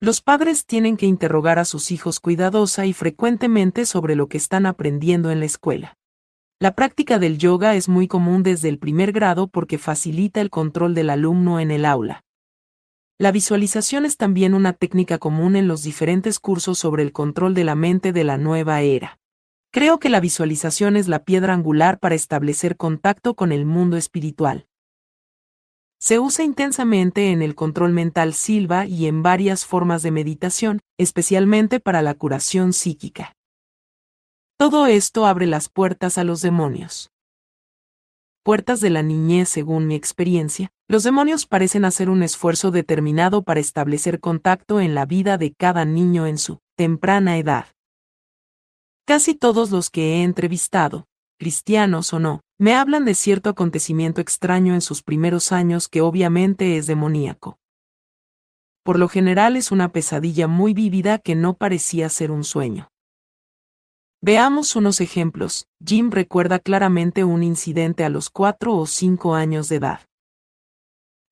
[0.00, 4.64] Los padres tienen que interrogar a sus hijos cuidadosa y frecuentemente sobre lo que están
[4.64, 5.98] aprendiendo en la escuela.
[6.58, 10.94] La práctica del yoga es muy común desde el primer grado porque facilita el control
[10.94, 12.24] del alumno en el aula.
[13.18, 17.64] La visualización es también una técnica común en los diferentes cursos sobre el control de
[17.64, 19.18] la mente de la nueva era.
[19.72, 24.66] Creo que la visualización es la piedra angular para establecer contacto con el mundo espiritual.
[25.98, 31.80] Se usa intensamente en el control mental silva y en varias formas de meditación, especialmente
[31.80, 33.34] para la curación psíquica.
[34.58, 37.10] Todo esto abre las puertas a los demonios.
[38.42, 43.60] Puertas de la niñez según mi experiencia, los demonios parecen hacer un esfuerzo determinado para
[43.60, 47.68] establecer contacto en la vida de cada niño en su temprana edad.
[49.04, 51.06] Casi todos los que he entrevistado,
[51.38, 56.76] cristianos o no, me hablan de cierto acontecimiento extraño en sus primeros años que obviamente
[56.76, 57.58] es demoníaco.
[58.84, 62.88] Por lo general es una pesadilla muy vívida que no parecía ser un sueño.
[64.20, 65.66] Veamos unos ejemplos.
[65.84, 70.00] Jim recuerda claramente un incidente a los cuatro o cinco años de edad.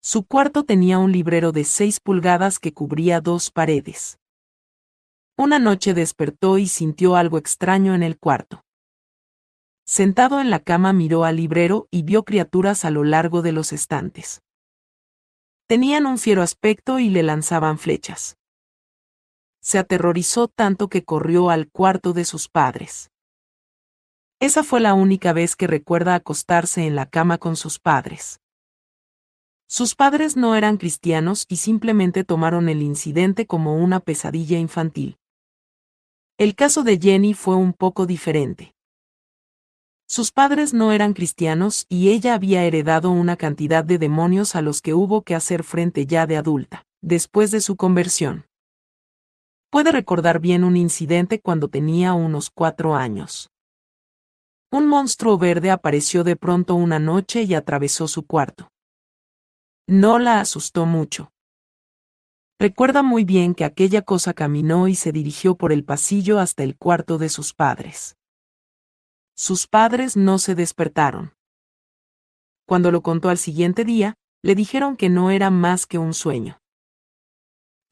[0.03, 4.20] Su cuarto tenía un librero de seis pulgadas que cubría dos paredes.
[5.43, 8.63] Una noche despertó y sintió algo extraño en el cuarto.
[9.87, 13.73] Sentado en la cama miró al librero y vio criaturas a lo largo de los
[13.73, 14.43] estantes.
[15.67, 18.37] Tenían un fiero aspecto y le lanzaban flechas.
[19.63, 23.11] Se aterrorizó tanto que corrió al cuarto de sus padres.
[24.41, 28.43] Esa fue la única vez que recuerda acostarse en la cama con sus padres.
[29.67, 35.17] Sus padres no eran cristianos y simplemente tomaron el incidente como una pesadilla infantil.
[36.41, 38.73] El caso de Jenny fue un poco diferente.
[40.09, 44.81] Sus padres no eran cristianos y ella había heredado una cantidad de demonios a los
[44.81, 48.47] que hubo que hacer frente ya de adulta, después de su conversión.
[49.69, 53.51] Puede recordar bien un incidente cuando tenía unos cuatro años.
[54.73, 58.71] Un monstruo verde apareció de pronto una noche y atravesó su cuarto.
[59.87, 61.33] No la asustó mucho.
[62.61, 66.77] Recuerda muy bien que aquella cosa caminó y se dirigió por el pasillo hasta el
[66.77, 68.19] cuarto de sus padres.
[69.35, 71.33] Sus padres no se despertaron.
[72.67, 76.61] Cuando lo contó al siguiente día, le dijeron que no era más que un sueño.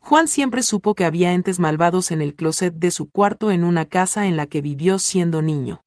[0.01, 3.87] Juan siempre supo que había entes malvados en el closet de su cuarto en una
[3.87, 5.83] casa en la que vivió siendo niño.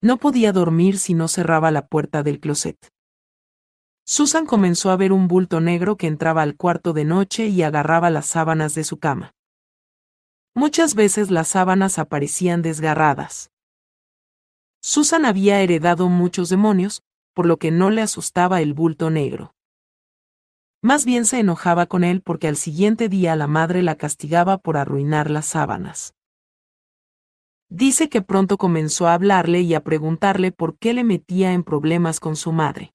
[0.00, 2.78] No podía dormir si no cerraba la puerta del closet.
[4.08, 8.08] Susan comenzó a ver un bulto negro que entraba al cuarto de noche y agarraba
[8.08, 9.32] las sábanas de su cama.
[10.54, 13.50] Muchas veces las sábanas aparecían desgarradas.
[14.80, 17.02] Susan había heredado muchos demonios,
[17.34, 19.54] por lo que no le asustaba el bulto negro.
[20.82, 24.76] Más bien se enojaba con él porque al siguiente día la madre la castigaba por
[24.76, 26.14] arruinar las sábanas.
[27.68, 32.20] Dice que pronto comenzó a hablarle y a preguntarle por qué le metía en problemas
[32.20, 32.92] con su madre.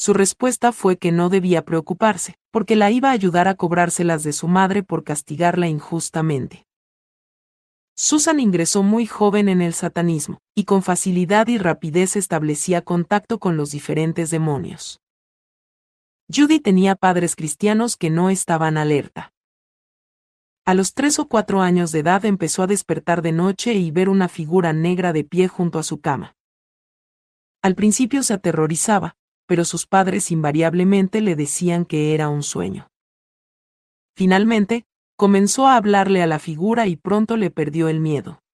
[0.00, 4.32] Su respuesta fue que no debía preocuparse, porque la iba a ayudar a cobrárselas de
[4.32, 6.64] su madre por castigarla injustamente.
[7.94, 13.58] Susan ingresó muy joven en el satanismo, y con facilidad y rapidez establecía contacto con
[13.58, 15.02] los diferentes demonios.
[16.34, 19.34] Judy tenía padres cristianos que no estaban alerta.
[20.64, 24.08] A los tres o cuatro años de edad empezó a despertar de noche y ver
[24.08, 26.36] una figura negra de pie junto a su cama.
[27.60, 29.18] Al principio se aterrorizaba,
[29.50, 32.88] pero sus padres invariablemente le decían que era un sueño.
[34.14, 34.84] Finalmente,
[35.16, 38.44] comenzó a hablarle a la figura y pronto le perdió el miedo.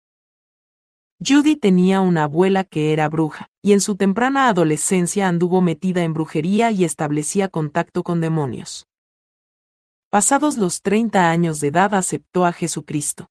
[1.23, 6.15] Judy tenía una abuela que era bruja, y en su temprana adolescencia anduvo metida en
[6.15, 8.87] brujería y establecía contacto con demonios.
[10.09, 13.27] Pasados los 30 años de edad aceptó a Jesucristo.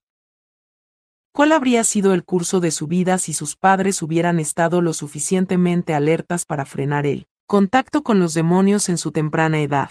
[1.32, 5.94] ¿Cuál habría sido el curso de su vida si sus padres hubieran estado lo suficientemente
[5.94, 9.90] alertas para frenar el contacto con los demonios en su temprana edad?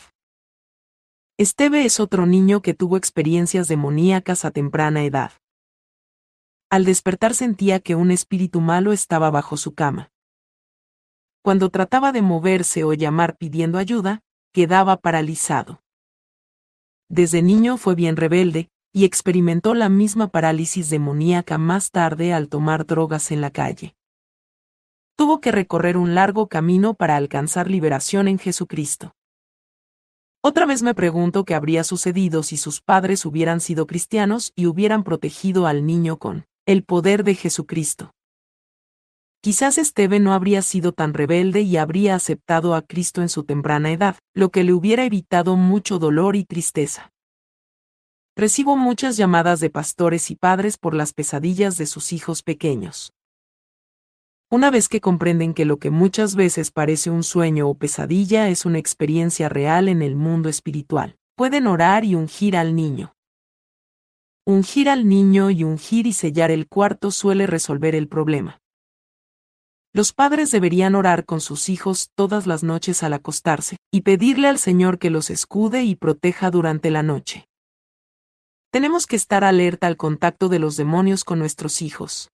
[1.38, 5.32] Esteve es otro niño que tuvo experiencias demoníacas a temprana edad.
[6.70, 10.12] Al despertar sentía que un espíritu malo estaba bajo su cama.
[11.42, 15.82] Cuando trataba de moverse o llamar pidiendo ayuda, quedaba paralizado.
[17.08, 22.86] Desde niño fue bien rebelde, y experimentó la misma parálisis demoníaca más tarde al tomar
[22.86, 23.95] drogas en la calle.
[25.18, 29.14] Tuvo que recorrer un largo camino para alcanzar liberación en Jesucristo.
[30.44, 35.04] Otra vez me pregunto qué habría sucedido si sus padres hubieran sido cristianos y hubieran
[35.04, 38.12] protegido al niño con el poder de Jesucristo.
[39.42, 43.92] Quizás Esteve no habría sido tan rebelde y habría aceptado a Cristo en su temprana
[43.92, 47.12] edad, lo que le hubiera evitado mucho dolor y tristeza.
[48.36, 53.15] Recibo muchas llamadas de pastores y padres por las pesadillas de sus hijos pequeños.
[54.52, 58.66] Una vez que comprenden que lo que muchas veces parece un sueño o pesadilla es
[58.66, 63.16] una experiencia real en el mundo espiritual, pueden orar y ungir al niño.
[64.46, 68.62] Ungir al niño y ungir y sellar el cuarto suele resolver el problema.
[69.92, 74.60] Los padres deberían orar con sus hijos todas las noches al acostarse, y pedirle al
[74.60, 77.48] Señor que los escude y proteja durante la noche.
[78.72, 82.30] Tenemos que estar alerta al contacto de los demonios con nuestros hijos.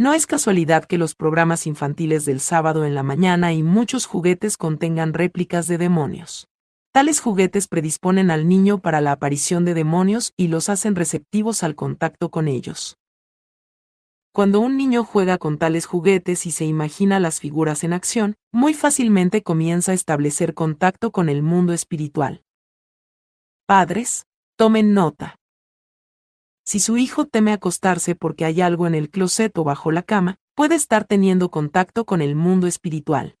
[0.00, 4.56] No es casualidad que los programas infantiles del sábado en la mañana y muchos juguetes
[4.56, 6.48] contengan réplicas de demonios.
[6.90, 11.74] Tales juguetes predisponen al niño para la aparición de demonios y los hacen receptivos al
[11.74, 12.96] contacto con ellos.
[14.32, 18.72] Cuando un niño juega con tales juguetes y se imagina las figuras en acción, muy
[18.72, 22.42] fácilmente comienza a establecer contacto con el mundo espiritual.
[23.66, 24.24] Padres,
[24.56, 25.39] tomen nota.
[26.70, 30.38] Si su hijo teme acostarse porque hay algo en el closet o bajo la cama,
[30.54, 33.34] puede estar teniendo contacto con el mundo espiritual.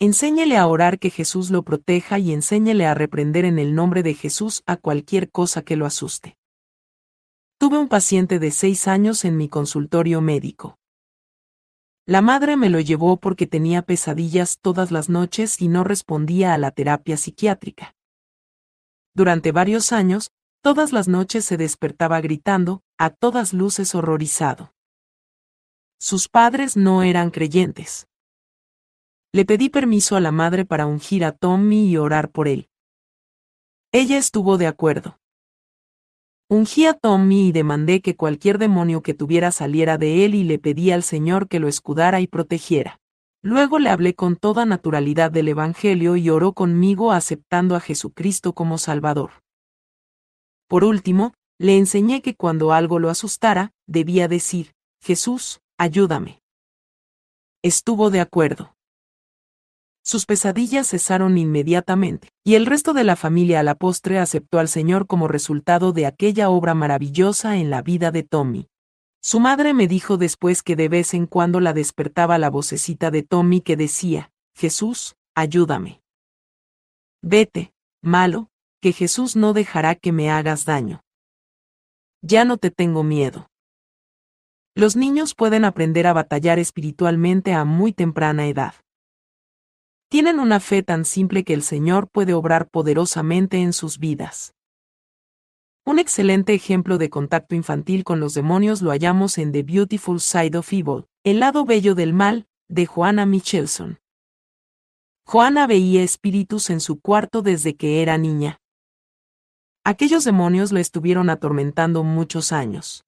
[0.00, 4.14] Enséñele a orar que Jesús lo proteja y enséñele a reprender en el nombre de
[4.14, 6.36] Jesús a cualquier cosa que lo asuste.
[7.58, 10.80] Tuve un paciente de seis años en mi consultorio médico.
[12.04, 16.58] La madre me lo llevó porque tenía pesadillas todas las noches y no respondía a
[16.58, 17.94] la terapia psiquiátrica.
[19.14, 20.32] Durante varios años,
[20.62, 24.72] todas las noches se despertaba gritando, a todas luces horrorizado.
[26.00, 28.06] Sus padres no eran creyentes.
[29.32, 32.68] Le pedí permiso a la madre para ungir a Tommy y orar por él.
[33.92, 35.18] Ella estuvo de acuerdo.
[36.48, 40.58] Ungí a Tommy y demandé que cualquier demonio que tuviera saliera de él y le
[40.58, 43.00] pedí al Señor que lo escudara y protegiera.
[43.42, 48.78] Luego le hablé con toda naturalidad del Evangelio y oró conmigo aceptando a Jesucristo como
[48.78, 49.42] Salvador.
[50.72, 56.40] Por último, le enseñé que cuando algo lo asustara, debía decir, Jesús, ayúdame.
[57.62, 58.74] Estuvo de acuerdo.
[60.02, 64.68] Sus pesadillas cesaron inmediatamente, y el resto de la familia a la postre aceptó al
[64.68, 68.68] Señor como resultado de aquella obra maravillosa en la vida de Tommy.
[69.20, 73.22] Su madre me dijo después que de vez en cuando la despertaba la vocecita de
[73.22, 76.00] Tommy que decía, Jesús, ayúdame.
[77.20, 78.48] Vete, malo,
[78.82, 81.04] que Jesús no dejará que me hagas daño.
[82.20, 83.46] Ya no te tengo miedo.
[84.74, 88.74] Los niños pueden aprender a batallar espiritualmente a muy temprana edad.
[90.08, 94.52] Tienen una fe tan simple que el Señor puede obrar poderosamente en sus vidas.
[95.86, 100.58] Un excelente ejemplo de contacto infantil con los demonios lo hallamos en The Beautiful Side
[100.58, 104.00] of Evil, El lado bello del mal, de Joanna Michelson.
[105.24, 108.58] Joanna veía espíritus en su cuarto desde que era niña.
[109.84, 113.04] Aquellos demonios la estuvieron atormentando muchos años.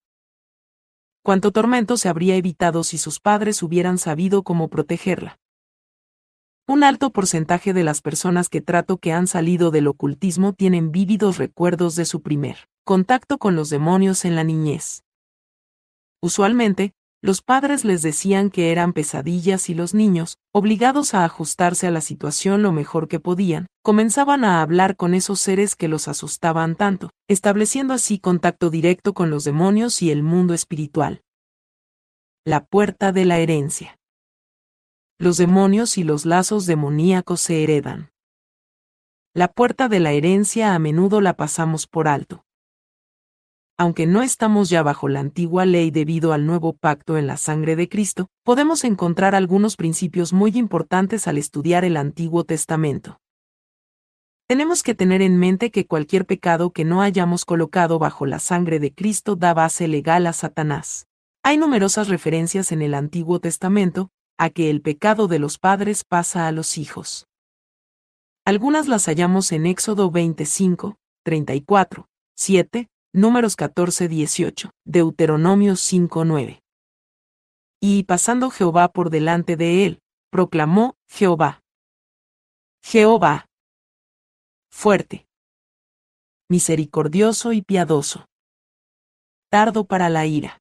[1.22, 5.38] Cuánto tormento se habría evitado si sus padres hubieran sabido cómo protegerla.
[6.66, 11.38] Un alto porcentaje de las personas que trato que han salido del ocultismo tienen vívidos
[11.38, 15.04] recuerdos de su primer contacto con los demonios en la niñez.
[16.20, 16.92] Usualmente,
[17.24, 22.02] los padres les decían que eran pesadillas y los niños, obligados a ajustarse a la
[22.02, 27.08] situación lo mejor que podían, comenzaban a hablar con esos seres que los asustaban tanto,
[27.26, 31.22] estableciendo así contacto directo con los demonios y el mundo espiritual.
[32.44, 33.98] La puerta de la herencia.
[35.18, 38.10] Los demonios y los lazos demoníacos se heredan.
[39.32, 42.43] La puerta de la herencia a menudo la pasamos por alto
[43.76, 47.74] aunque no estamos ya bajo la antigua ley debido al nuevo pacto en la sangre
[47.74, 53.20] de Cristo, podemos encontrar algunos principios muy importantes al estudiar el Antiguo Testamento.
[54.46, 58.78] Tenemos que tener en mente que cualquier pecado que no hayamos colocado bajo la sangre
[58.78, 61.08] de Cristo da base legal a Satanás.
[61.42, 66.46] Hay numerosas referencias en el Antiguo Testamento a que el pecado de los padres pasa
[66.46, 67.26] a los hijos.
[68.44, 76.64] Algunas las hallamos en Éxodo 25, 34, 7, Números 14-18, Deuteronomio 5-9.
[77.80, 80.00] Y pasando Jehová por delante de él,
[80.32, 81.62] proclamó Jehová.
[82.82, 83.46] Jehová.
[84.68, 85.28] Fuerte.
[86.50, 88.26] Misericordioso y piadoso.
[89.48, 90.58] Tardo para la ira.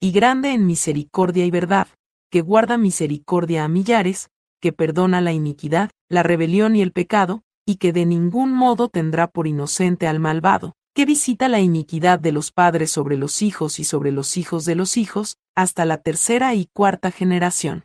[0.00, 1.88] Y grande en misericordia y verdad,
[2.30, 7.78] que guarda misericordia a millares, que perdona la iniquidad, la rebelión y el pecado, y
[7.78, 12.52] que de ningún modo tendrá por inocente al malvado, que visita la iniquidad de los
[12.52, 16.70] padres sobre los hijos y sobre los hijos de los hijos, hasta la tercera y
[16.72, 17.84] cuarta generación.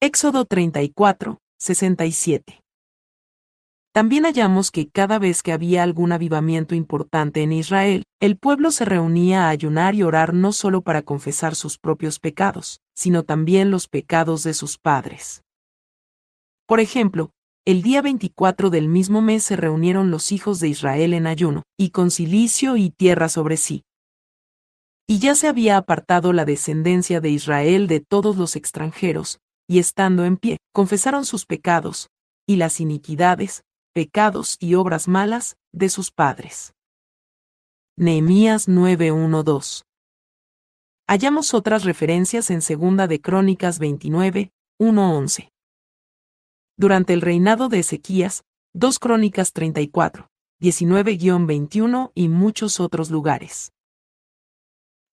[0.00, 2.64] Éxodo 34, 67.
[3.92, 8.84] También hallamos que cada vez que había algún avivamiento importante en Israel, el pueblo se
[8.84, 13.86] reunía a ayunar y orar no solo para confesar sus propios pecados, sino también los
[13.86, 15.44] pecados de sus padres.
[16.66, 17.30] Por ejemplo,
[17.68, 21.90] el día 24 del mismo mes se reunieron los hijos de Israel en ayuno, y
[21.90, 23.84] con silicio y tierra sobre sí.
[25.06, 30.24] Y ya se había apartado la descendencia de Israel de todos los extranjeros, y estando
[30.24, 32.08] en pie, confesaron sus pecados,
[32.46, 36.72] y las iniquidades, pecados y obras malas, de sus padres.
[37.98, 39.82] Nehemías 9:1-2.
[41.06, 45.50] Hallamos otras referencias en Segunda de Crónicas 29, 1-11
[46.78, 50.28] durante el reinado de Ezequías, 2 Crónicas 34,
[50.62, 53.72] 19-21 y muchos otros lugares.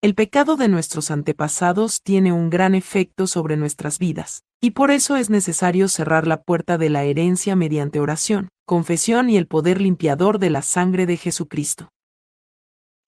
[0.01, 5.15] El pecado de nuestros antepasados tiene un gran efecto sobre nuestras vidas, y por eso
[5.15, 10.37] es necesario cerrar la puerta de la herencia mediante oración, confesión y el poder limpiador
[10.37, 11.89] de la sangre de Jesucristo.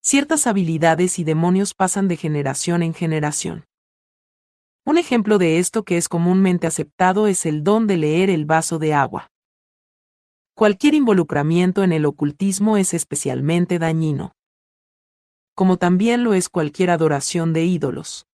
[0.01, 3.66] Ciertas habilidades y demonios pasan de generación en generación.
[4.87, 8.79] Un ejemplo de esto que es comúnmente aceptado es el don de leer el vaso
[8.79, 9.29] de agua.
[10.55, 14.31] Cualquier involucramiento en el ocultismo es especialmente dañino.
[15.55, 18.27] Como también lo es cualquier adoración de ídolos.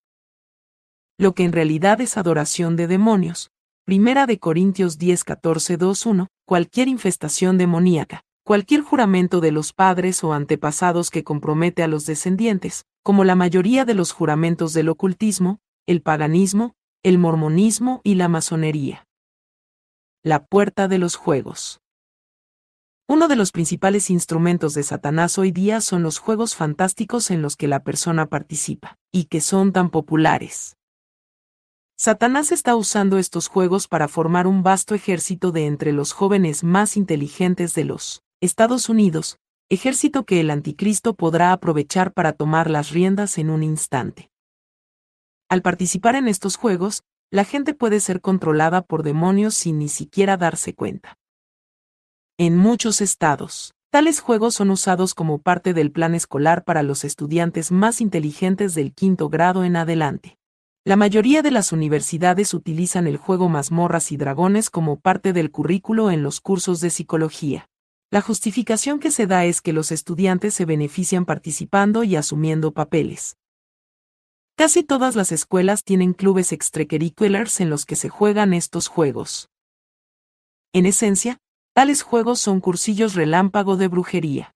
[1.18, 3.50] Lo que en realidad es adoración de demonios.
[3.84, 10.24] Primera de Corintios 10, 14, 2, 1, cualquier infestación demoníaca, cualquier juramento de los padres
[10.24, 15.63] o antepasados que compromete a los descendientes, como la mayoría de los juramentos del ocultismo,
[15.86, 19.06] el paganismo, el mormonismo y la masonería.
[20.24, 21.82] La puerta de los juegos.
[23.06, 27.58] Uno de los principales instrumentos de Satanás hoy día son los juegos fantásticos en los
[27.58, 30.78] que la persona participa, y que son tan populares.
[31.98, 36.96] Satanás está usando estos juegos para formar un vasto ejército de entre los jóvenes más
[36.96, 39.38] inteligentes de los Estados Unidos,
[39.70, 44.33] ejército que el anticristo podrá aprovechar para tomar las riendas en un instante.
[45.50, 50.38] Al participar en estos juegos, la gente puede ser controlada por demonios sin ni siquiera
[50.38, 51.18] darse cuenta.
[52.38, 57.72] En muchos estados, tales juegos son usados como parte del plan escolar para los estudiantes
[57.72, 60.38] más inteligentes del quinto grado en adelante.
[60.86, 66.12] La mayoría de las universidades utilizan el juego mazmorras y dragones como parte del currículo
[66.12, 67.70] en los cursos de psicología.
[68.12, 73.38] La justificación que se da es que los estudiantes se benefician participando y asumiendo papeles.
[74.56, 79.50] Casi todas las escuelas tienen clubes extracurriculars en los que se juegan estos juegos.
[80.74, 81.40] En esencia,
[81.74, 84.56] tales juegos son cursillos relámpago de brujería.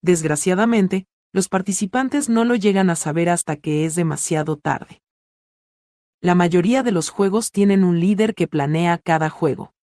[0.00, 5.02] Desgraciadamente, los participantes no lo llegan a saber hasta que es demasiado tarde.
[6.22, 9.74] La mayoría de los juegos tienen un líder que planea cada juego.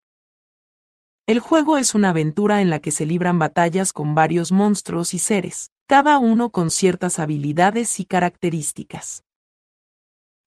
[1.27, 5.19] El juego es una aventura en la que se libran batallas con varios monstruos y
[5.19, 9.23] seres, cada uno con ciertas habilidades y características.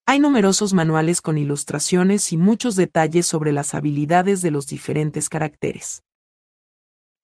[0.05, 6.03] Hay numerosos manuales con ilustraciones y muchos detalles sobre las habilidades de los diferentes caracteres.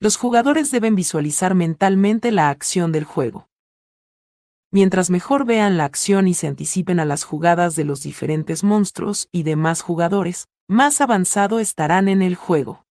[0.01, 3.51] Los jugadores deben visualizar mentalmente la acción del juego.
[4.71, 9.29] Mientras mejor vean la acción y se anticipen a las jugadas de los diferentes monstruos
[9.31, 12.86] y demás jugadores, más avanzado estarán en el juego.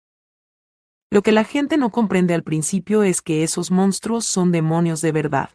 [1.12, 5.12] Lo que la gente no comprende al principio es que esos monstruos son demonios de
[5.12, 5.50] verdad.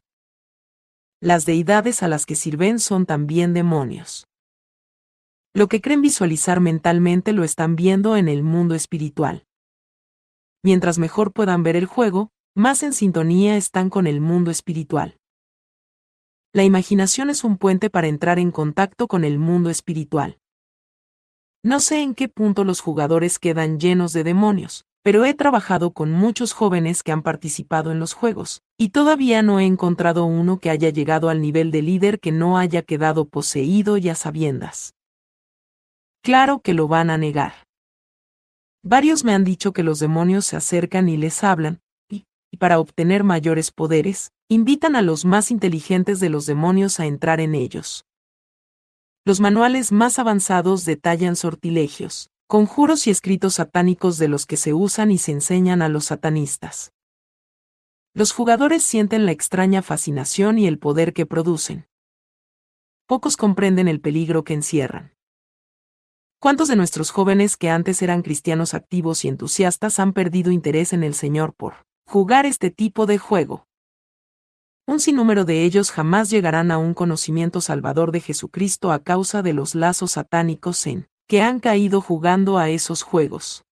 [1.19, 4.27] Las deidades a las que sirven son también demonios.
[5.55, 9.47] Lo que creen visualizar mentalmente lo están viendo en el mundo espiritual.
[10.63, 15.17] Mientras mejor puedan ver el juego, más en sintonía están con el mundo espiritual.
[16.53, 20.37] La imaginación es un puente para entrar en contacto con el mundo espiritual.
[21.63, 26.11] No sé en qué punto los jugadores quedan llenos de demonios, pero he trabajado con
[26.11, 30.69] muchos jóvenes que han participado en los juegos, y todavía no he encontrado uno que
[30.69, 34.95] haya llegado al nivel de líder que no haya quedado poseído y a sabiendas.
[36.21, 37.53] Claro que lo van a negar.
[38.83, 41.79] Varios me han dicho que los demonios se acercan y les hablan,
[42.09, 47.05] y, y para obtener mayores poderes, invitan a los más inteligentes de los demonios a
[47.05, 48.03] entrar en ellos.
[49.23, 55.11] Los manuales más avanzados detallan sortilegios, conjuros y escritos satánicos de los que se usan
[55.11, 56.93] y se enseñan a los satanistas.
[58.13, 61.87] Los jugadores sienten la extraña fascinación y el poder que producen.
[63.05, 65.13] Pocos comprenden el peligro que encierran.
[66.39, 71.03] ¿Cuántos de nuestros jóvenes que antes eran cristianos activos y entusiastas han perdido interés en
[71.03, 73.67] el Señor por jugar este tipo de juego?
[74.85, 79.51] Un sinnúmero de ellos jamás llegarán a un conocimiento salvador de Jesucristo a causa de
[79.51, 83.65] los lazos satánicos en que han caído jugando a esos juegos.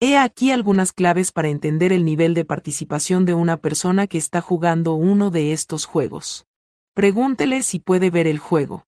[0.00, 4.40] He aquí algunas claves para entender el nivel de participación de una persona que está
[4.40, 6.46] jugando uno de estos juegos.
[6.94, 8.84] Pregúntele si puede ver el juego.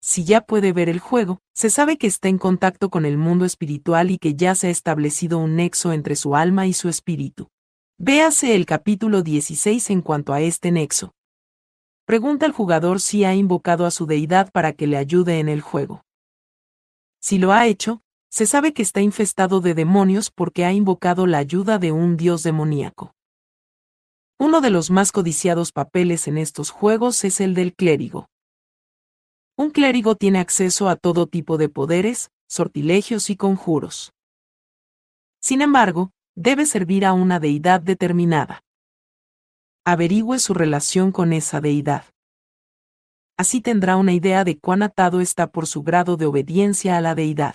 [0.00, 3.44] Si ya puede ver el juego, se sabe que está en contacto con el mundo
[3.44, 7.48] espiritual y que ya se ha establecido un nexo entre su alma y su espíritu.
[7.98, 11.12] Véase el capítulo 16 en cuanto a este nexo.
[12.06, 15.60] Pregunta al jugador si ha invocado a su deidad para que le ayude en el
[15.60, 16.04] juego.
[17.20, 21.38] Si lo ha hecho, se sabe que está infestado de demonios porque ha invocado la
[21.38, 23.14] ayuda de un dios demoníaco.
[24.38, 28.30] Uno de los más codiciados papeles en estos juegos es el del clérigo.
[29.56, 34.14] Un clérigo tiene acceso a todo tipo de poderes, sortilegios y conjuros.
[35.42, 38.62] Sin embargo, debe servir a una deidad determinada.
[39.84, 42.04] Averigüe su relación con esa deidad
[43.40, 47.14] así tendrá una idea de cuán atado está por su grado de obediencia a la
[47.14, 47.54] deidad.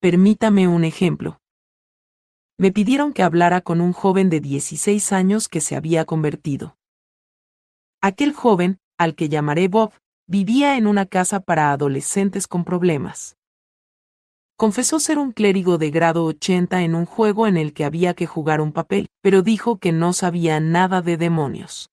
[0.00, 1.40] Permítame un ejemplo.
[2.58, 6.76] Me pidieron que hablara con un joven de 16 años que se había convertido.
[8.02, 9.94] Aquel joven, al que llamaré Bob,
[10.26, 13.38] vivía en una casa para adolescentes con problemas.
[14.58, 18.26] Confesó ser un clérigo de grado 80 en un juego en el que había que
[18.26, 21.88] jugar un papel, pero dijo que no sabía nada de demonios.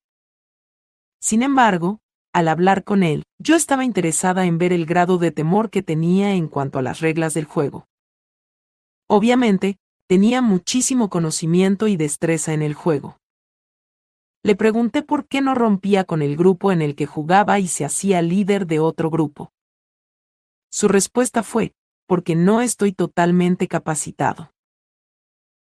[1.21, 2.01] Sin embargo,
[2.37, 6.35] al hablar con él, yo estaba interesada en ver el grado de temor que tenía
[6.35, 7.87] en cuanto a las reglas del juego.
[9.09, 13.17] Obviamente, tenía muchísimo conocimiento y destreza en el juego.
[14.43, 17.85] Le pregunté por qué no rompía con el grupo en el que jugaba y se
[17.85, 19.51] hacía líder de otro grupo.
[20.69, 21.73] Su respuesta fue,
[22.05, 24.51] porque no estoy totalmente capacitado.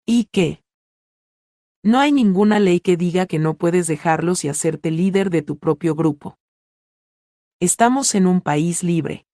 [0.05, 0.61] ¿Y qué?
[1.83, 5.57] No hay ninguna ley que diga que no puedes dejarlos y hacerte líder de tu
[5.57, 6.37] propio grupo.
[7.59, 9.27] Estamos en un país libre.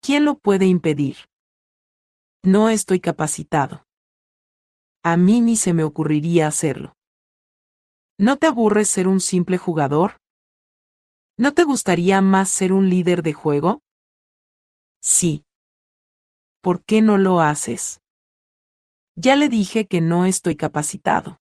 [0.00, 1.16] ¿Quién lo puede impedir?
[2.44, 3.84] No estoy capacitado.
[5.02, 6.94] A mí ni se me ocurriría hacerlo.
[8.16, 10.18] ¿No te aburres ser un simple jugador?
[11.36, 13.82] ¿No te gustaría más ser un líder de juego?
[15.02, 15.44] Sí.
[16.62, 18.00] ¿Por qué no lo haces?
[19.16, 21.40] Ya le dije que no estoy capacitado.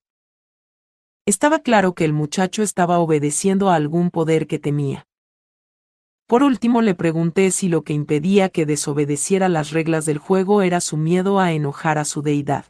[1.28, 5.05] Estaba claro que el muchacho estaba obedeciendo a algún poder que temía.
[6.30, 10.80] Por último le pregunté si lo que impedía que desobedeciera las reglas del juego era
[10.80, 12.65] su miedo a enojar a su deidad.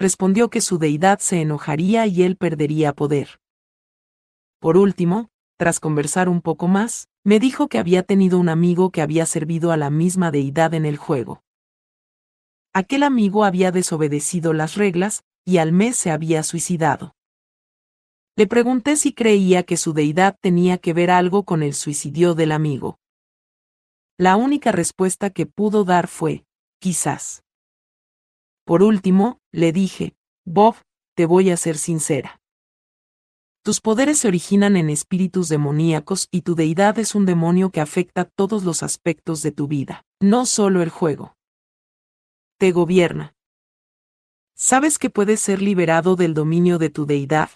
[0.00, 3.38] Respondió que su deidad se enojaría y él perdería poder.
[4.58, 9.00] Por último, tras conversar un poco más, me dijo que había tenido un amigo que
[9.00, 11.44] había servido a la misma deidad en el juego.
[12.72, 17.14] Aquel amigo había desobedecido las reglas, y al mes se había suicidado.
[18.34, 22.50] Le pregunté si creía que su deidad tenía que ver algo con el suicidio del
[22.50, 22.98] amigo.
[24.16, 26.46] La única respuesta que pudo dar fue,
[26.78, 27.42] quizás.
[28.64, 30.76] Por último, le dije, Bob,
[31.16, 32.40] te voy a ser sincera.
[33.64, 38.24] Tus poderes se originan en espíritus demoníacos y tu deidad es un demonio que afecta
[38.24, 41.34] todos los aspectos de tu vida, no solo el juego.
[42.58, 43.34] Te gobierna.
[44.54, 47.50] ¿Sabes que puedes ser liberado del dominio de tu deidad?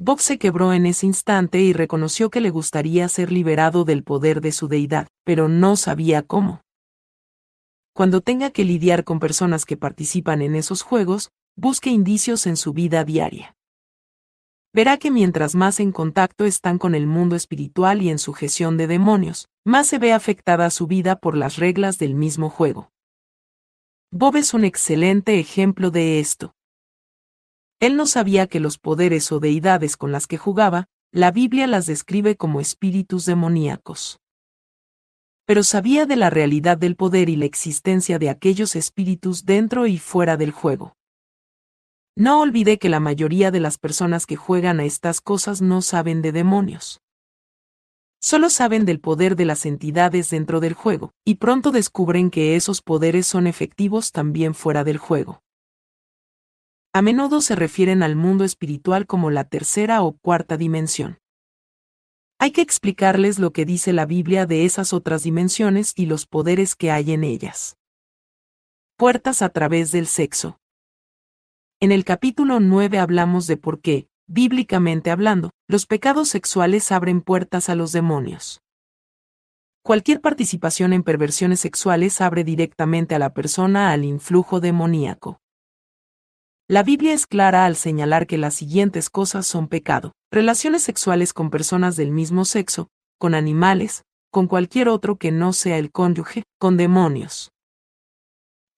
[0.00, 4.40] Bob se quebró en ese instante y reconoció que le gustaría ser liberado del poder
[4.40, 6.62] de su deidad, pero no sabía cómo.
[7.94, 12.72] Cuando tenga que lidiar con personas que participan en esos juegos, busque indicios en su
[12.72, 13.54] vida diaria
[14.72, 18.76] verá que mientras más en contacto están con el mundo espiritual y en su gestión
[18.76, 22.90] de demonios, más se ve afectada su vida por las reglas del mismo juego.
[24.12, 26.54] Bob es un excelente ejemplo de esto.
[27.80, 31.86] Él no sabía que los poderes o deidades con las que jugaba, la Biblia las
[31.86, 34.20] describe como espíritus demoníacos.
[35.46, 39.98] Pero sabía de la realidad del poder y la existencia de aquellos espíritus dentro y
[39.98, 40.94] fuera del juego.
[42.14, 46.20] No olvide que la mayoría de las personas que juegan a estas cosas no saben
[46.20, 47.00] de demonios.
[48.20, 52.82] Solo saben del poder de las entidades dentro del juego, y pronto descubren que esos
[52.82, 55.40] poderes son efectivos también fuera del juego.
[56.92, 61.20] A menudo se refieren al mundo espiritual como la tercera o cuarta dimensión.
[62.40, 66.74] Hay que explicarles lo que dice la Biblia de esas otras dimensiones y los poderes
[66.74, 67.76] que hay en ellas.
[68.96, 70.58] Puertas a través del sexo.
[71.78, 77.68] En el capítulo 9 hablamos de por qué, bíblicamente hablando, los pecados sexuales abren puertas
[77.68, 78.62] a los demonios.
[79.82, 85.40] Cualquier participación en perversiones sexuales abre directamente a la persona al influjo demoníaco.
[86.70, 90.12] La Biblia es clara al señalar que las siguientes cosas son pecado.
[90.30, 92.86] Relaciones sexuales con personas del mismo sexo,
[93.18, 97.50] con animales, con cualquier otro que no sea el cónyuge, con demonios.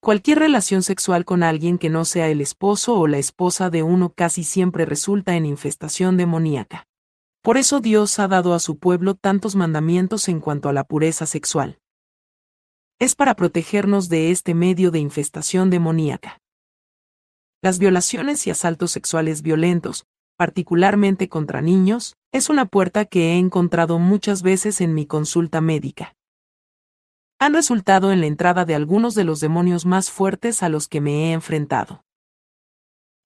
[0.01, 4.15] Cualquier relación sexual con alguien que no sea el esposo o la esposa de uno
[4.17, 6.87] casi siempre resulta en infestación demoníaca.
[7.43, 11.27] Por eso Dios ha dado a su pueblo tantos mandamientos en cuanto a la pureza
[11.27, 11.79] sexual.
[12.99, 16.42] Es para protegernos de este medio de infestación demoníaca.
[17.63, 20.05] Las violaciones y asaltos sexuales violentos,
[20.37, 26.15] particularmente contra niños, es una puerta que he encontrado muchas veces en mi consulta médica
[27.43, 31.01] han resultado en la entrada de algunos de los demonios más fuertes a los que
[31.01, 32.05] me he enfrentado.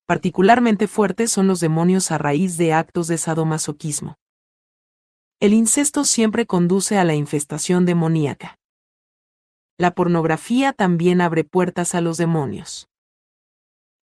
[0.07, 4.17] Particularmente fuertes son los demonios a raíz de actos de sadomasoquismo.
[5.39, 8.59] El incesto siempre conduce a la infestación demoníaca.
[9.77, 12.89] La pornografía también abre puertas a los demonios.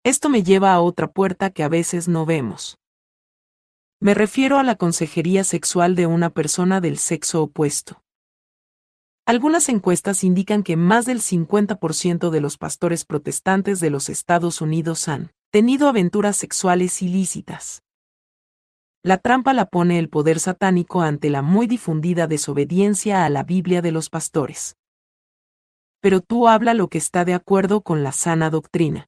[0.06, 2.78] Esto me lleva a otra puerta que a veces no vemos.
[4.02, 8.04] Me refiero a la consejería sexual de una persona del sexo opuesto.
[9.26, 15.08] Algunas encuestas indican que más del 50% de los pastores protestantes de los Estados Unidos
[15.08, 17.82] han tenido aventuras sexuales ilícitas.
[19.04, 23.82] La trampa la pone el poder satánico ante la muy difundida desobediencia a la Biblia
[23.82, 24.76] de los pastores.
[26.02, 29.08] Pero tú habla lo que está de acuerdo con la sana doctrina.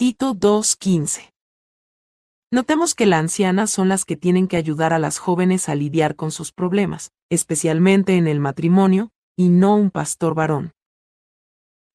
[0.00, 1.30] Tito 2.15
[2.50, 6.16] Notemos que las ancianas son las que tienen que ayudar a las jóvenes a lidiar
[6.16, 10.72] con sus problemas, especialmente en el matrimonio, y no un pastor varón.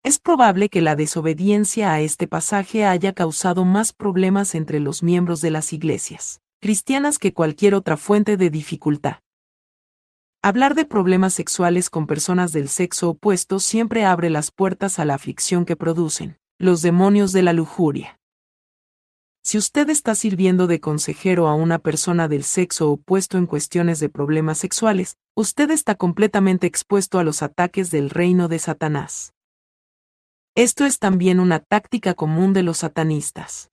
[0.04, 5.42] Es probable que la desobediencia a este pasaje haya causado más problemas entre los miembros
[5.42, 9.22] de las iglesias cristianas que cualquier otra fuente de dificultad.
[10.44, 15.16] Hablar de problemas sexuales con personas del sexo opuesto siempre abre las puertas a la
[15.16, 18.18] aflicción que producen los demonios de la lujuria.
[19.44, 24.08] Si usted está sirviendo de consejero a una persona del sexo opuesto en cuestiones de
[24.08, 29.34] problemas sexuales, usted está completamente expuesto a los ataques del reino de Satanás.
[30.56, 33.70] Esto es también una táctica común de los satanistas.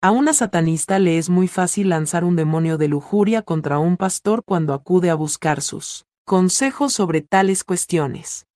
[0.00, 4.44] A una satanista le es muy fácil lanzar un demonio de lujuria contra un pastor
[4.44, 8.46] cuando acude a buscar sus consejos sobre tales cuestiones.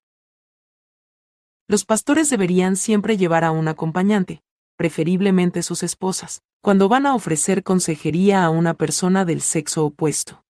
[1.70, 4.42] Los pastores deberían siempre llevar a un acompañante,
[4.76, 10.44] preferiblemente sus esposas, cuando van a ofrecer consejería a una persona del sexo opuesto.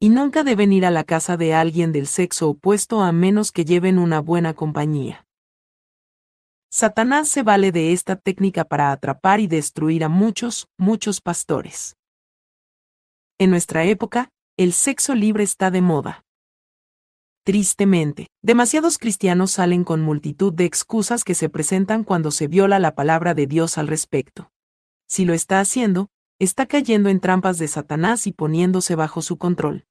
[0.00, 3.64] Y nunca deben ir a la casa de alguien del sexo opuesto a menos que
[3.64, 5.24] lleven una buena compañía.
[6.68, 11.96] Satanás se vale de esta técnica para atrapar y destruir a muchos, muchos pastores.
[13.38, 16.24] En nuestra época, el sexo libre está de moda.
[17.44, 22.94] Tristemente, demasiados cristianos salen con multitud de excusas que se presentan cuando se viola la
[22.94, 24.52] palabra de Dios al respecto.
[25.08, 29.86] Si lo está haciendo, está cayendo en trampas de Satanás y poniéndose bajo su control.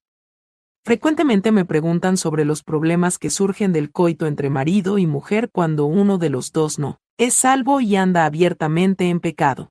[0.82, 5.84] Frecuentemente me preguntan sobre los problemas que surgen del coito entre marido y mujer cuando
[5.84, 9.70] uno de los dos no es salvo y anda abiertamente en pecado.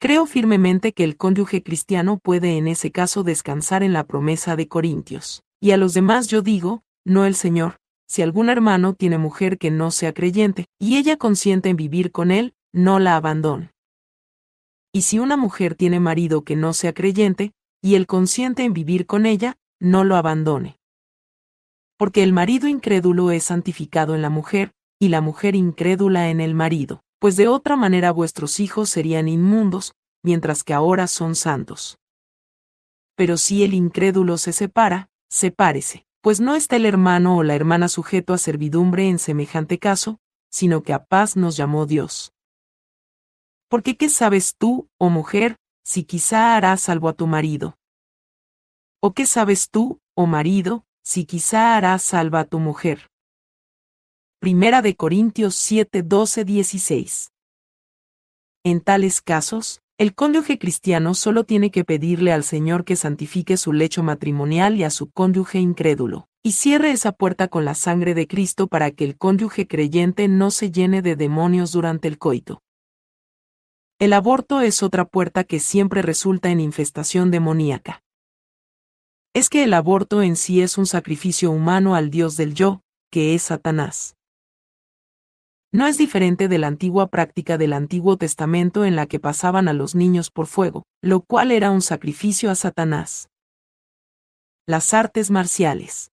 [0.00, 4.66] Creo firmemente que el cónyuge cristiano puede en ese caso descansar en la promesa de
[4.66, 5.42] Corintios.
[5.66, 9.72] Y a los demás yo digo, no el Señor, si algún hermano tiene mujer que
[9.72, 13.72] no sea creyente, y ella consiente en vivir con él, no la abandone.
[14.92, 17.50] Y si una mujer tiene marido que no sea creyente,
[17.82, 20.78] y él consiente en vivir con ella, no lo abandone.
[21.98, 26.54] Porque el marido incrédulo es santificado en la mujer, y la mujer incrédula en el
[26.54, 31.98] marido, pues de otra manera vuestros hijos serían inmundos, mientras que ahora son santos.
[33.16, 37.88] Pero si el incrédulo se separa, sepárese, pues no está el hermano o la hermana
[37.88, 40.18] sujeto a servidumbre en semejante caso,
[40.50, 42.32] sino que a paz nos llamó Dios.
[43.68, 47.76] Porque qué sabes tú, oh mujer, si quizá harás salvo a tu marido,
[49.00, 53.08] ¿O qué sabes tú, oh marido, si quizá harás salva a tu mujer?
[54.40, 57.32] Primera de Corintios 7, 12, 16.
[58.64, 63.72] En tales casos, el cónyuge cristiano solo tiene que pedirle al Señor que santifique su
[63.72, 68.26] lecho matrimonial y a su cónyuge incrédulo, y cierre esa puerta con la sangre de
[68.26, 72.62] Cristo para que el cónyuge creyente no se llene de demonios durante el coito.
[73.98, 78.02] El aborto es otra puerta que siempre resulta en infestación demoníaca
[79.36, 82.80] es que el aborto en sí es un sacrificio humano al Dios del yo,
[83.12, 84.15] que es Satanás.
[85.72, 89.72] No es diferente de la antigua práctica del Antiguo Testamento en la que pasaban a
[89.72, 93.28] los niños por fuego, lo cual era un sacrificio a Satanás.
[94.66, 96.10] Las artes marciales.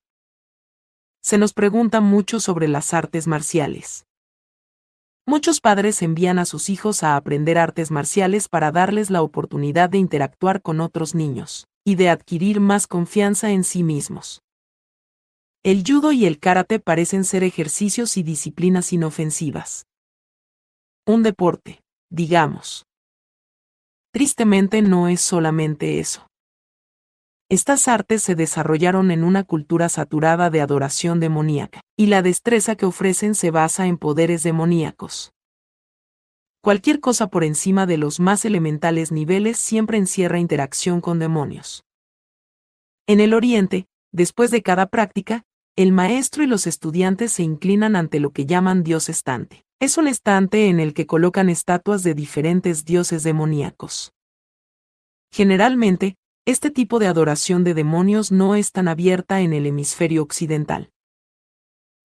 [1.24, 4.06] Se nos pregunta mucho sobre las artes marciales.
[5.26, 9.98] Muchos padres envían a sus hijos a aprender artes marciales para darles la oportunidad de
[9.98, 14.43] interactuar con otros niños y de adquirir más confianza en sí mismos.
[15.66, 19.88] El judo y el karate parecen ser ejercicios y disciplinas inofensivas.
[21.08, 22.86] Un deporte, digamos.
[24.12, 26.28] Tristemente no es solamente eso.
[27.48, 32.86] Estas artes se desarrollaron en una cultura saturada de adoración demoníaca, y la destreza que
[32.86, 35.32] ofrecen se basa en poderes demoníacos.
[36.62, 41.86] Cualquier cosa por encima de los más elementales niveles siempre encierra interacción con demonios.
[43.08, 45.46] En el Oriente, después de cada práctica,
[45.76, 49.66] el maestro y los estudiantes se inclinan ante lo que llaman Dios estante.
[49.80, 54.14] Es un estante en el que colocan estatuas de diferentes dioses demoníacos.
[55.32, 56.16] Generalmente,
[56.46, 60.92] este tipo de adoración de demonios no es tan abierta en el hemisferio occidental.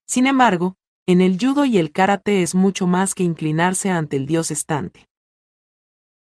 [0.07, 4.27] Sin embargo, en el judo y el karate es mucho más que inclinarse ante el
[4.27, 5.09] dios estante.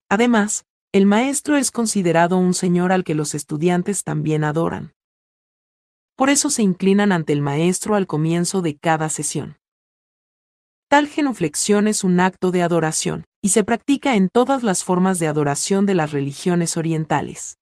[0.10, 4.97] Además, el maestro es considerado un señor al que los estudiantes también adoran.
[6.18, 9.60] Por eso se inclinan ante el maestro al comienzo de cada sesión.
[10.90, 15.28] Tal genuflexión es un acto de adoración, y se practica en todas las formas de
[15.28, 17.60] adoración de las religiones orientales.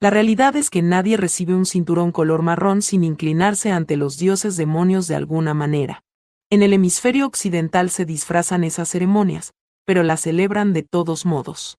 [0.00, 4.56] La realidad es que nadie recibe un cinturón color marrón sin inclinarse ante los dioses
[4.56, 6.02] demonios de alguna manera.
[6.48, 9.52] En el hemisferio occidental se disfrazan esas ceremonias,
[9.84, 11.76] pero las celebran de todos modos.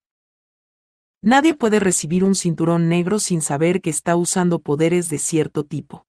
[1.22, 6.06] Nadie puede recibir un cinturón negro sin saber que está usando poderes de cierto tipo.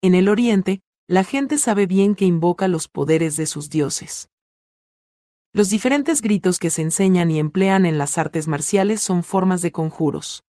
[0.00, 4.28] En el Oriente, la gente sabe bien que invoca los poderes de sus dioses.
[5.52, 9.70] Los diferentes gritos que se enseñan y emplean en las artes marciales son formas de
[9.70, 10.42] conjuros.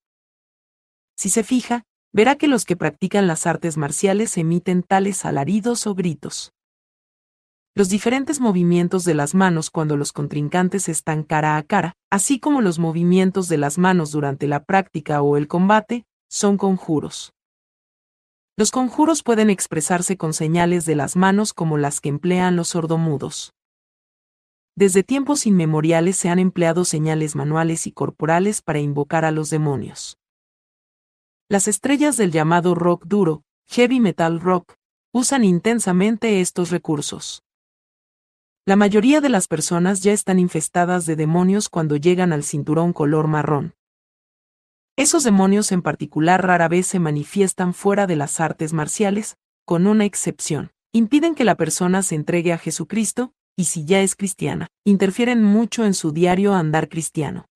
[1.18, 1.84] Si se fija,
[2.14, 6.53] verá que los que practican las artes marciales emiten tales alaridos o gritos.
[7.76, 12.62] Los diferentes movimientos de las manos cuando los contrincantes están cara a cara, así como
[12.62, 17.34] los movimientos de las manos durante la práctica o el combate, son conjuros.
[18.56, 23.54] Los conjuros pueden expresarse con señales de las manos como las que emplean los sordomudos.
[24.76, 30.20] Desde tiempos inmemoriales se han empleado señales manuales y corporales para invocar a los demonios.
[31.50, 34.76] Las estrellas del llamado rock duro, heavy metal rock,
[35.12, 37.42] usan intensamente estos recursos.
[38.66, 43.28] La mayoría de las personas ya están infestadas de demonios cuando llegan al cinturón color
[43.28, 43.76] marrón.
[44.96, 49.36] Esos demonios en particular rara vez se manifiestan fuera de las artes marciales,
[49.66, 50.72] con una excepción.
[50.94, 55.84] Impiden que la persona se entregue a Jesucristo, y si ya es cristiana, interfieren mucho
[55.84, 57.50] en su diario andar cristiano.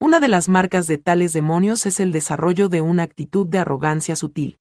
[0.00, 4.16] Una de las marcas de tales demonios es el desarrollo de una actitud de arrogancia
[4.16, 4.60] sutil.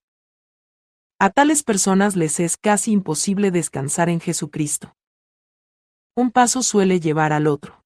[1.18, 4.94] A tales personas les es casi imposible descansar en Jesucristo.
[6.16, 7.84] Un paso suele llevar al otro.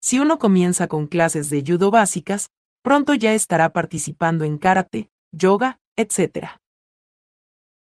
[0.00, 2.48] Si uno comienza con clases de judo básicas,
[2.82, 6.58] pronto ya estará participando en karate, yoga, etc.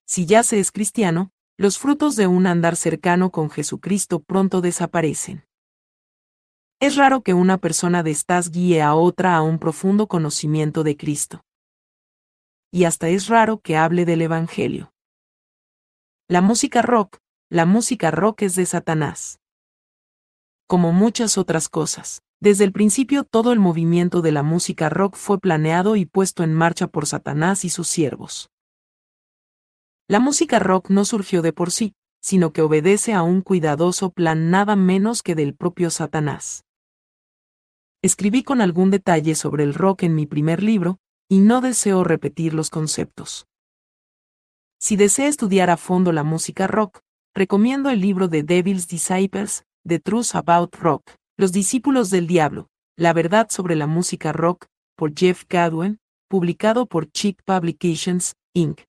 [0.09, 5.47] Si ya se es cristiano, los frutos de un andar cercano con Jesucristo pronto desaparecen.
[6.81, 10.97] Es raro que una persona de estas guíe a otra a un profundo conocimiento de
[10.97, 11.45] Cristo.
[12.73, 14.93] Y hasta es raro que hable del Evangelio.
[16.27, 17.22] La música rock,
[17.53, 19.39] la música rock es de Satanás.
[20.67, 25.39] Como muchas otras cosas, desde el principio todo el movimiento de la música rock fue
[25.39, 28.49] planeado y puesto en marcha por Satanás y sus siervos.
[30.09, 34.49] La música rock no surgió de por sí, sino que obedece a un cuidadoso plan
[34.49, 36.65] nada menos que del propio Satanás.
[38.01, 42.55] Escribí con algún detalle sobre el rock en mi primer libro, y no deseo repetir
[42.55, 43.47] los conceptos.
[44.79, 47.03] Si desea estudiar a fondo la música rock,
[47.35, 53.13] recomiendo el libro de Devil's Disciples, The Truth About Rock, Los Discípulos del Diablo, La
[53.13, 54.67] Verdad sobre la Música Rock,
[54.97, 58.83] por Jeff Gadwin, publicado por Chick Publications, Inc.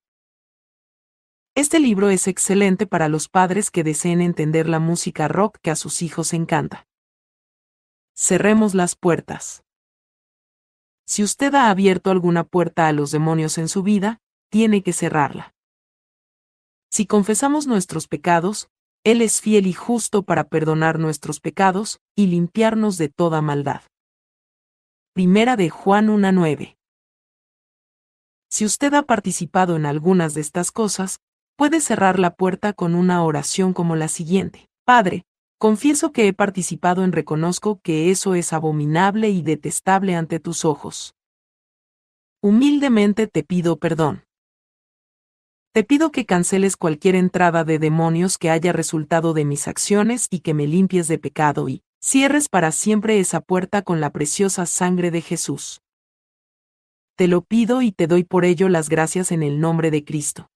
[1.55, 5.75] Este libro es excelente para los padres que deseen entender la música rock que a
[5.75, 6.87] sus hijos encanta.
[8.15, 9.63] Cerremos las puertas.
[11.05, 14.19] Si usted ha abierto alguna puerta a los demonios en su vida,
[14.49, 15.52] tiene que cerrarla.
[16.93, 18.69] Si confesamos nuestros pecados,
[19.03, 23.81] Él es fiel y justo para perdonar nuestros pecados y limpiarnos de toda maldad.
[25.15, 26.77] Primera de Juan 1.9.
[28.47, 31.17] Si usted ha participado en algunas de estas cosas,
[31.55, 34.69] puede cerrar la puerta con una oración como la siguiente.
[34.85, 35.23] Padre,
[35.57, 41.15] confieso que he participado en reconozco que eso es abominable y detestable ante tus ojos.
[42.39, 44.25] Humildemente te pido perdón.
[45.73, 50.41] Te pido que canceles cualquier entrada de demonios que haya resultado de mis acciones y
[50.41, 55.09] que me limpies de pecado y cierres para siempre esa puerta con la preciosa sangre
[55.09, 55.81] de Jesús.
[57.15, 60.51] Te lo pido y te doy por ello las gracias en el nombre de Cristo.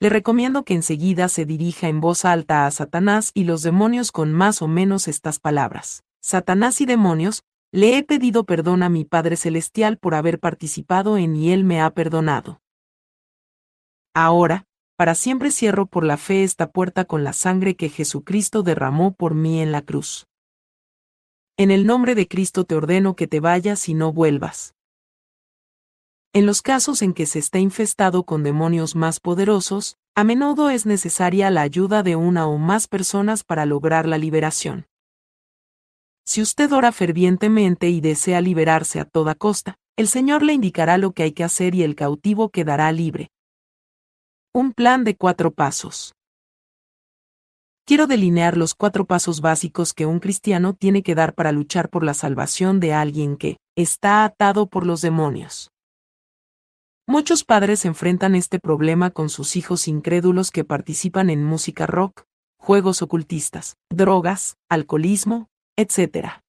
[0.00, 4.34] Le recomiendo que enseguida se dirija en voz alta a Satanás y los demonios con
[4.34, 6.02] más o menos estas palabras.
[6.20, 11.36] Satanás y demonios, le he pedido perdón a mi Padre Celestial por haber participado en
[11.36, 12.60] y Él me ha perdonado.
[14.20, 14.64] Ahora,
[14.96, 19.36] para siempre cierro por la fe esta puerta con la sangre que Jesucristo derramó por
[19.36, 20.26] mí en la cruz.
[21.56, 24.74] En el nombre de Cristo te ordeno que te vayas y no vuelvas.
[26.32, 30.84] En los casos en que se está infestado con demonios más poderosos, a menudo es
[30.84, 34.88] necesaria la ayuda de una o más personas para lograr la liberación.
[36.26, 41.12] Si usted ora fervientemente y desea liberarse a toda costa, el Señor le indicará lo
[41.12, 43.30] que hay que hacer y el cautivo quedará libre.
[44.60, 46.16] Un plan de cuatro pasos.
[47.86, 52.02] Quiero delinear los cuatro pasos básicos que un cristiano tiene que dar para luchar por
[52.02, 55.70] la salvación de alguien que está atado por los demonios.
[57.06, 62.24] Muchos padres enfrentan este problema con sus hijos incrédulos que participan en música rock,
[62.58, 65.46] juegos ocultistas, drogas, alcoholismo,
[65.76, 66.42] etc.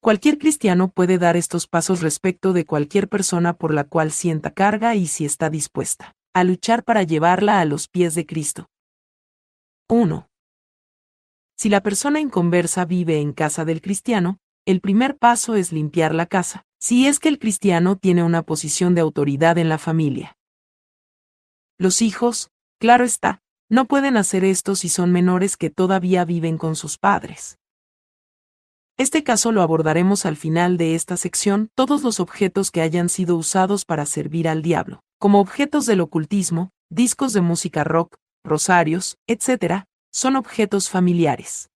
[0.00, 4.94] Cualquier cristiano puede dar estos pasos respecto de cualquier persona por la cual sienta carga
[4.94, 8.70] y si está dispuesta a luchar para llevarla a los pies de Cristo.
[9.88, 10.28] 1.
[11.56, 16.26] Si la persona inconversa vive en casa del cristiano, el primer paso es limpiar la
[16.26, 20.36] casa, si es que el cristiano tiene una posición de autoridad en la familia.
[21.78, 26.76] Los hijos, claro está, no pueden hacer esto si son menores que todavía viven con
[26.76, 27.58] sus padres.
[28.96, 33.36] Este caso lo abordaremos al final de esta sección, todos los objetos que hayan sido
[33.36, 39.84] usados para servir al diablo como objetos del ocultismo, discos de música rock, rosarios, etc.,
[40.10, 41.68] son objetos familiares.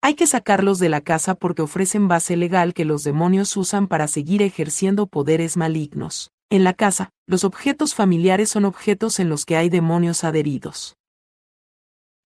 [0.00, 4.06] Hay que sacarlos de la casa porque ofrecen base legal que los demonios usan para
[4.06, 6.30] seguir ejerciendo poderes malignos.
[6.48, 10.96] En la casa, los objetos familiares son objetos en los que hay demonios adheridos.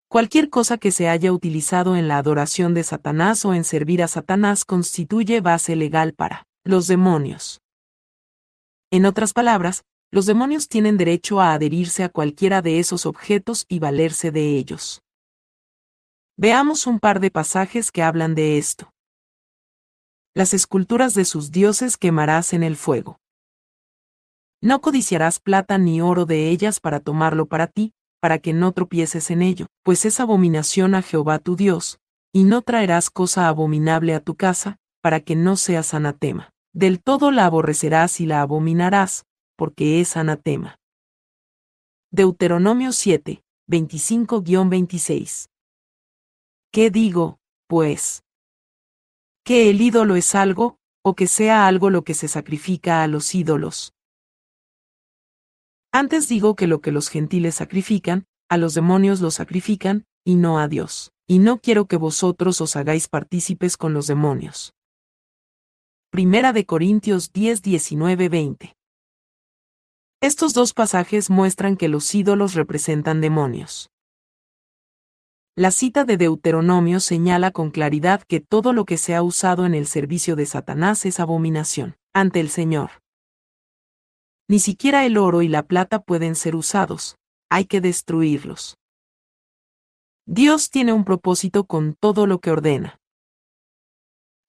[0.09, 4.09] Cualquier cosa que se haya utilizado en la adoración de Satanás o en servir a
[4.09, 7.62] Satanás constituye base legal para los demonios.
[8.93, 13.78] En otras palabras, los demonios tienen derecho a adherirse a cualquiera de esos objetos y
[13.78, 15.03] valerse de ellos.
[16.36, 18.93] Veamos un par de pasajes que hablan de esto.
[20.34, 23.20] Las esculturas de sus dioses quemarás en el fuego.
[24.61, 29.30] No codiciarás plata ni oro de ellas para tomarlo para ti, para que no tropieces
[29.30, 32.01] en ello, pues es abominación a Jehová tu Dios,
[32.32, 36.53] y no traerás cosa abominable a tu casa, para que no seas anatema.
[36.73, 39.25] Del todo la aborrecerás y la abominarás,
[39.57, 40.79] porque es anatema.
[42.12, 45.49] Deuteronomio 7, 25-26.
[46.73, 48.23] ¿Qué digo, pues?
[49.45, 53.35] ¿Que el ídolo es algo, o que sea algo lo que se sacrifica a los
[53.35, 53.93] ídolos?
[55.93, 60.61] Antes digo que lo que los gentiles sacrifican, a los demonios lo sacrifican, y no
[60.61, 61.12] a Dios.
[61.27, 64.73] Y no quiero que vosotros os hagáis partícipes con los demonios.
[66.12, 68.76] Primera de Corintios 10, 19, 20.
[70.20, 73.90] Estos dos pasajes muestran que los ídolos representan demonios.
[75.54, 79.74] La cita de Deuteronomio señala con claridad que todo lo que se ha usado en
[79.76, 82.90] el servicio de Satanás es abominación ante el Señor.
[84.48, 87.14] Ni siquiera el oro y la plata pueden ser usados,
[87.48, 88.74] hay que destruirlos.
[90.26, 92.99] Dios tiene un propósito con todo lo que ordena.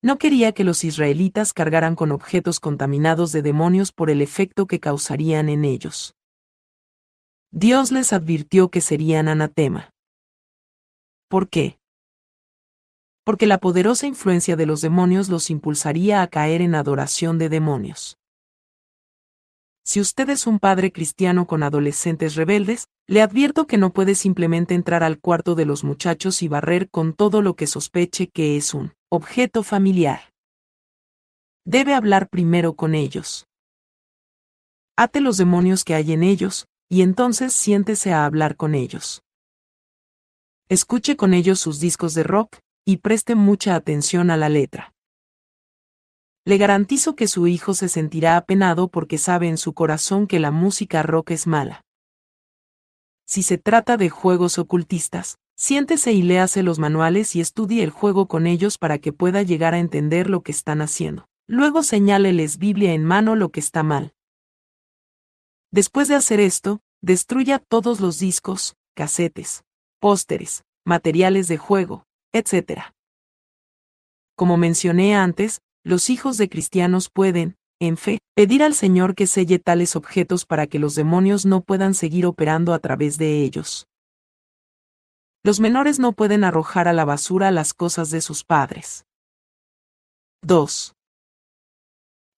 [0.03, 4.79] No quería que los israelitas cargaran con objetos contaminados de demonios por el efecto que
[4.79, 6.15] causarían en ellos.
[7.51, 9.91] Dios les advirtió que serían anatema.
[11.27, 11.77] ¿Por qué?
[13.23, 18.17] Porque la poderosa influencia de los demonios los impulsaría a caer en adoración de demonios.
[19.83, 24.73] Si usted es un padre cristiano con adolescentes rebeldes, le advierto que no puede simplemente
[24.73, 28.73] entrar al cuarto de los muchachos y barrer con todo lo que sospeche que es
[28.73, 30.31] un objeto familiar.
[31.65, 33.45] Debe hablar primero con ellos.
[34.95, 39.21] Ate los demonios que hay en ellos, y entonces siéntese a hablar con ellos.
[40.69, 44.93] Escuche con ellos sus discos de rock, y preste mucha atención a la letra.
[46.45, 50.51] Le garantizo que su hijo se sentirá apenado porque sabe en su corazón que la
[50.51, 51.83] música rock es mala.
[53.27, 58.27] Si se trata de juegos ocultistas, siéntese y léase los manuales y estudie el juego
[58.27, 61.27] con ellos para que pueda llegar a entender lo que están haciendo.
[61.47, 64.15] Luego señáleles Biblia en mano lo que está mal.
[65.69, 69.63] Después de hacer esto, destruya todos los discos, casetes,
[69.99, 72.95] pósteres, materiales de juego, etc.
[74.35, 79.59] Como mencioné antes, los hijos de cristianos pueden, en fe, pedir al Señor que selle
[79.59, 83.85] tales objetos para que los demonios no puedan seguir operando a través de ellos.
[85.43, 89.07] Los menores no pueden arrojar a la basura las cosas de sus padres.
[90.43, 90.93] 2.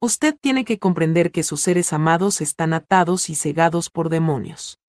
[0.01, 4.79] Usted tiene que comprender que sus seres amados están atados y cegados por demonios.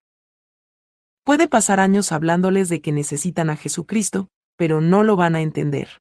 [1.25, 6.01] Puede pasar años hablándoles de que necesitan a Jesucristo, pero no lo van a entender.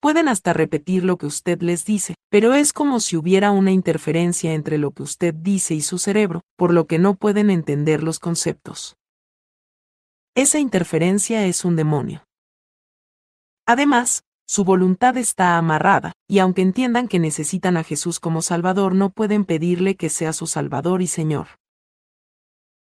[0.00, 4.52] Pueden hasta repetir lo que usted les dice, pero es como si hubiera una interferencia
[4.52, 8.18] entre lo que usted dice y su cerebro, por lo que no pueden entender los
[8.18, 8.98] conceptos.
[10.38, 12.24] Esa interferencia es un demonio.
[13.66, 19.10] Además, su voluntad está amarrada, y aunque entiendan que necesitan a Jesús como Salvador, no
[19.10, 21.48] pueden pedirle que sea su Salvador y Señor.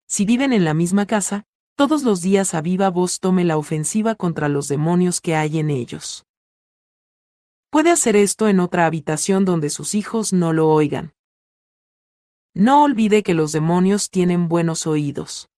[0.09, 1.45] Si viven en la misma casa,
[1.77, 5.71] todos los días a viva voz tome la ofensiva contra los demonios que hay en
[5.71, 6.27] ellos.
[7.71, 11.13] Puede hacer esto en otra habitación donde sus hijos no lo oigan.
[12.53, 15.49] No olvide que los demonios tienen buenos oídos.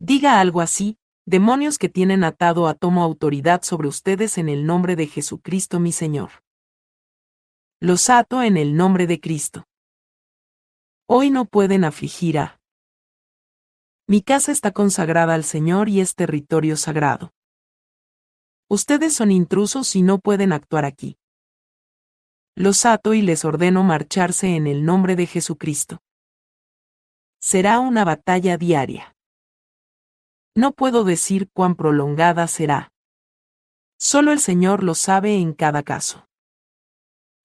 [0.00, 0.96] Diga algo así,
[1.26, 5.90] demonios que tienen atado a tomo autoridad sobre ustedes en el nombre de Jesucristo mi
[5.90, 6.30] Señor.
[7.80, 9.66] Los ato en el nombre de Cristo.
[11.08, 12.60] Hoy no pueden afligir a.
[14.06, 17.32] Mi casa está consagrada al Señor y es territorio sagrado.
[18.68, 21.18] Ustedes son intrusos y no pueden actuar aquí.
[22.54, 26.02] Los ato y les ordeno marcharse en el nombre de Jesucristo.
[27.40, 29.17] Será una batalla diaria.
[30.58, 32.90] No puedo decir cuán prolongada será.
[33.96, 36.26] Solo el Señor lo sabe en cada caso.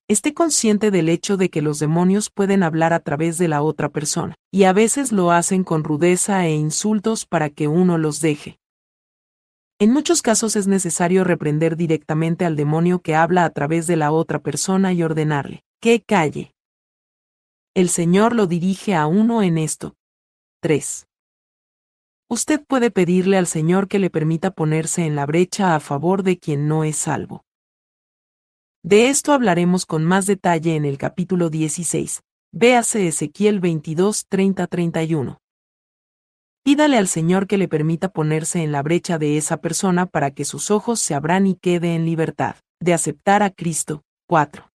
[0.08, 3.90] Esté consciente del hecho de que los demonios pueden hablar a través de la otra
[3.90, 8.58] persona, y a veces lo hacen con rudeza e insultos para que uno los deje.
[9.78, 14.12] En muchos casos es necesario reprender directamente al demonio que habla a través de la
[14.12, 16.56] otra persona y ordenarle, que calle.
[17.76, 19.94] El Señor lo dirige a uno en esto.
[20.62, 21.06] 3.
[22.34, 26.40] Usted puede pedirle al Señor que le permita ponerse en la brecha a favor de
[26.40, 27.46] quien no es salvo.
[28.82, 35.38] De esto hablaremos con más detalle en el capítulo 16, Véase Ezequiel 22, 30-31.
[36.64, 40.44] Pídale al Señor que le permita ponerse en la brecha de esa persona para que
[40.44, 44.02] sus ojos se abran y quede en libertad, de aceptar a Cristo.
[44.28, 44.72] 4.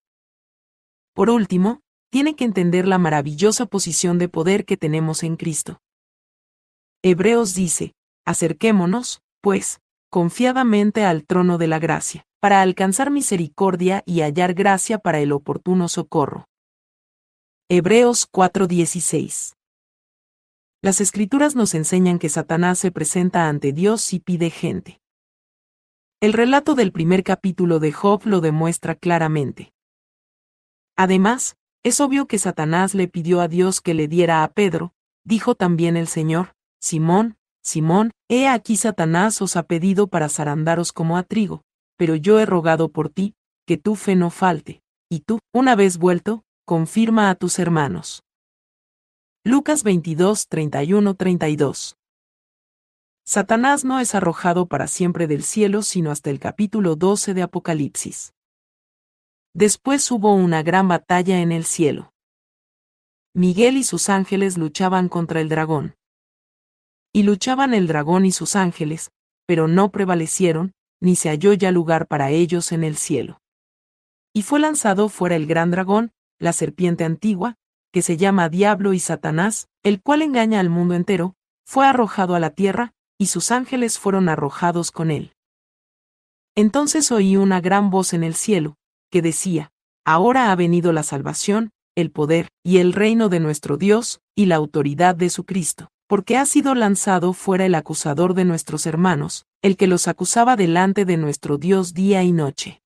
[1.13, 1.81] Por último,
[2.13, 5.81] tiene que entender la maravillosa posición de poder que tenemos en Cristo.
[7.09, 7.95] Hebreos dice,
[8.25, 9.81] acerquémonos, pues,
[10.11, 15.89] confiadamente al trono de la gracia, para alcanzar misericordia y hallar gracia para el oportuno
[15.89, 16.49] socorro.
[17.69, 19.55] Hebreos 4:16
[20.81, 25.01] las escrituras nos enseñan que Satanás se presenta ante Dios y pide gente.
[26.21, 29.73] El relato del primer capítulo de Job lo demuestra claramente.
[30.97, 34.95] Además, es obvio que Satanás le pidió a Dios que le diera a Pedro,
[35.25, 41.17] dijo también el Señor, Simón, Simón, he aquí Satanás os ha pedido para zarandaros como
[41.17, 41.63] a trigo,
[41.97, 43.35] pero yo he rogado por ti,
[43.67, 48.23] que tu fe no falte, y tú, una vez vuelto, confirma a tus hermanos.
[49.45, 51.97] Lucas 22, 31, 32.
[53.27, 58.33] Satanás no es arrojado para siempre del cielo sino hasta el capítulo 12 de Apocalipsis.
[59.53, 62.15] Después hubo una gran batalla en el cielo.
[63.35, 65.98] Miguel y sus ángeles luchaban contra el dragón.
[67.13, 69.11] Y luchaban el dragón y sus ángeles,
[69.47, 73.41] pero no prevalecieron, ni se halló ya lugar para ellos en el cielo.
[74.35, 77.57] Y fue lanzado fuera el gran dragón, la serpiente antigua,
[77.93, 82.41] que se llama Diablo y Satanás, el cual engaña al mundo entero, fue arrojado a
[82.41, 85.33] la tierra, y sus ángeles fueron arrojados con él.
[86.55, 88.77] Entonces oí una gran voz en el cielo,
[89.11, 89.71] que decía,
[90.05, 94.57] Ahora ha venido la salvación, el poder, y el reino de nuestro Dios, y la
[94.57, 99.77] autoridad de su Cristo, porque ha sido lanzado fuera el acusador de nuestros hermanos, el
[99.77, 102.83] que los acusaba delante de nuestro Dios día y noche.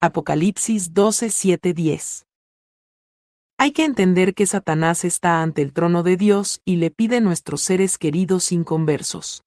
[0.00, 2.24] Apocalipsis 12, 10
[3.60, 7.60] hay que entender que Satanás está ante el trono de Dios y le pide nuestros
[7.60, 9.42] seres queridos inconversos.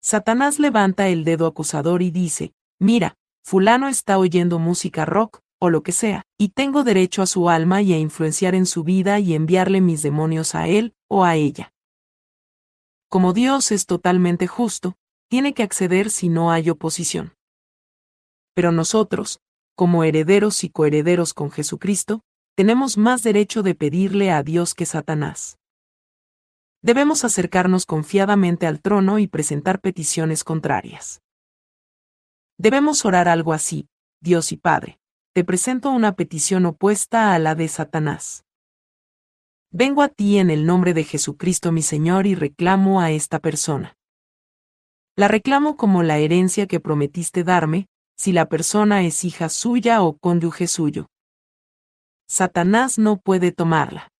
[0.00, 5.84] Satanás levanta el dedo acusador y dice, mira, fulano está oyendo música rock, o lo
[5.84, 9.32] que sea, y tengo derecho a su alma y a influenciar en su vida y
[9.32, 11.72] enviarle mis demonios a él o a ella.
[13.08, 14.96] Como Dios es totalmente justo,
[15.28, 17.36] tiene que acceder si no hay oposición.
[18.54, 19.38] Pero nosotros,
[19.76, 22.22] como herederos y coherederos con Jesucristo,
[22.56, 25.58] tenemos más derecho de pedirle a Dios que Satanás.
[26.82, 31.22] Debemos acercarnos confiadamente al trono y presentar peticiones contrarias.
[32.58, 33.86] Debemos orar algo así,
[34.20, 34.98] Dios y Padre,
[35.34, 38.44] te presento una petición opuesta a la de Satanás.
[39.70, 43.96] Vengo a ti en el nombre de Jesucristo mi Señor y reclamo a esta persona.
[45.16, 50.18] La reclamo como la herencia que prometiste darme, si la persona es hija suya o
[50.18, 51.08] cónyuge suyo.
[52.28, 54.12] Satanás no puede tomarla.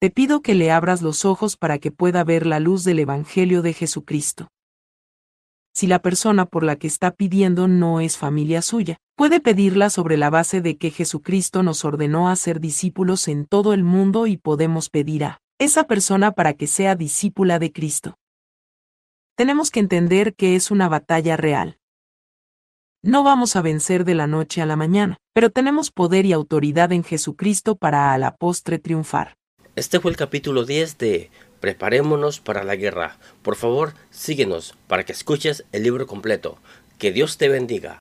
[0.00, 3.62] Te pido que le abras los ojos para que pueda ver la luz del Evangelio
[3.62, 4.48] de Jesucristo.
[5.74, 10.16] Si la persona por la que está pidiendo no es familia suya, puede pedirla sobre
[10.18, 14.36] la base de que Jesucristo nos ordenó a ser discípulos en todo el mundo y
[14.36, 18.16] podemos pedir a esa persona para que sea discípula de Cristo.
[19.34, 21.78] Tenemos que entender que es una batalla real.
[23.02, 26.92] No vamos a vencer de la noche a la mañana, pero tenemos poder y autoridad
[26.92, 29.36] en Jesucristo para a la postre triunfar.
[29.74, 31.30] Este fue el capítulo 10 de
[31.62, 33.18] Preparémonos para la guerra.
[33.42, 36.58] Por favor, síguenos para que escuches el libro completo.
[36.98, 38.00] Que Dios te bendiga.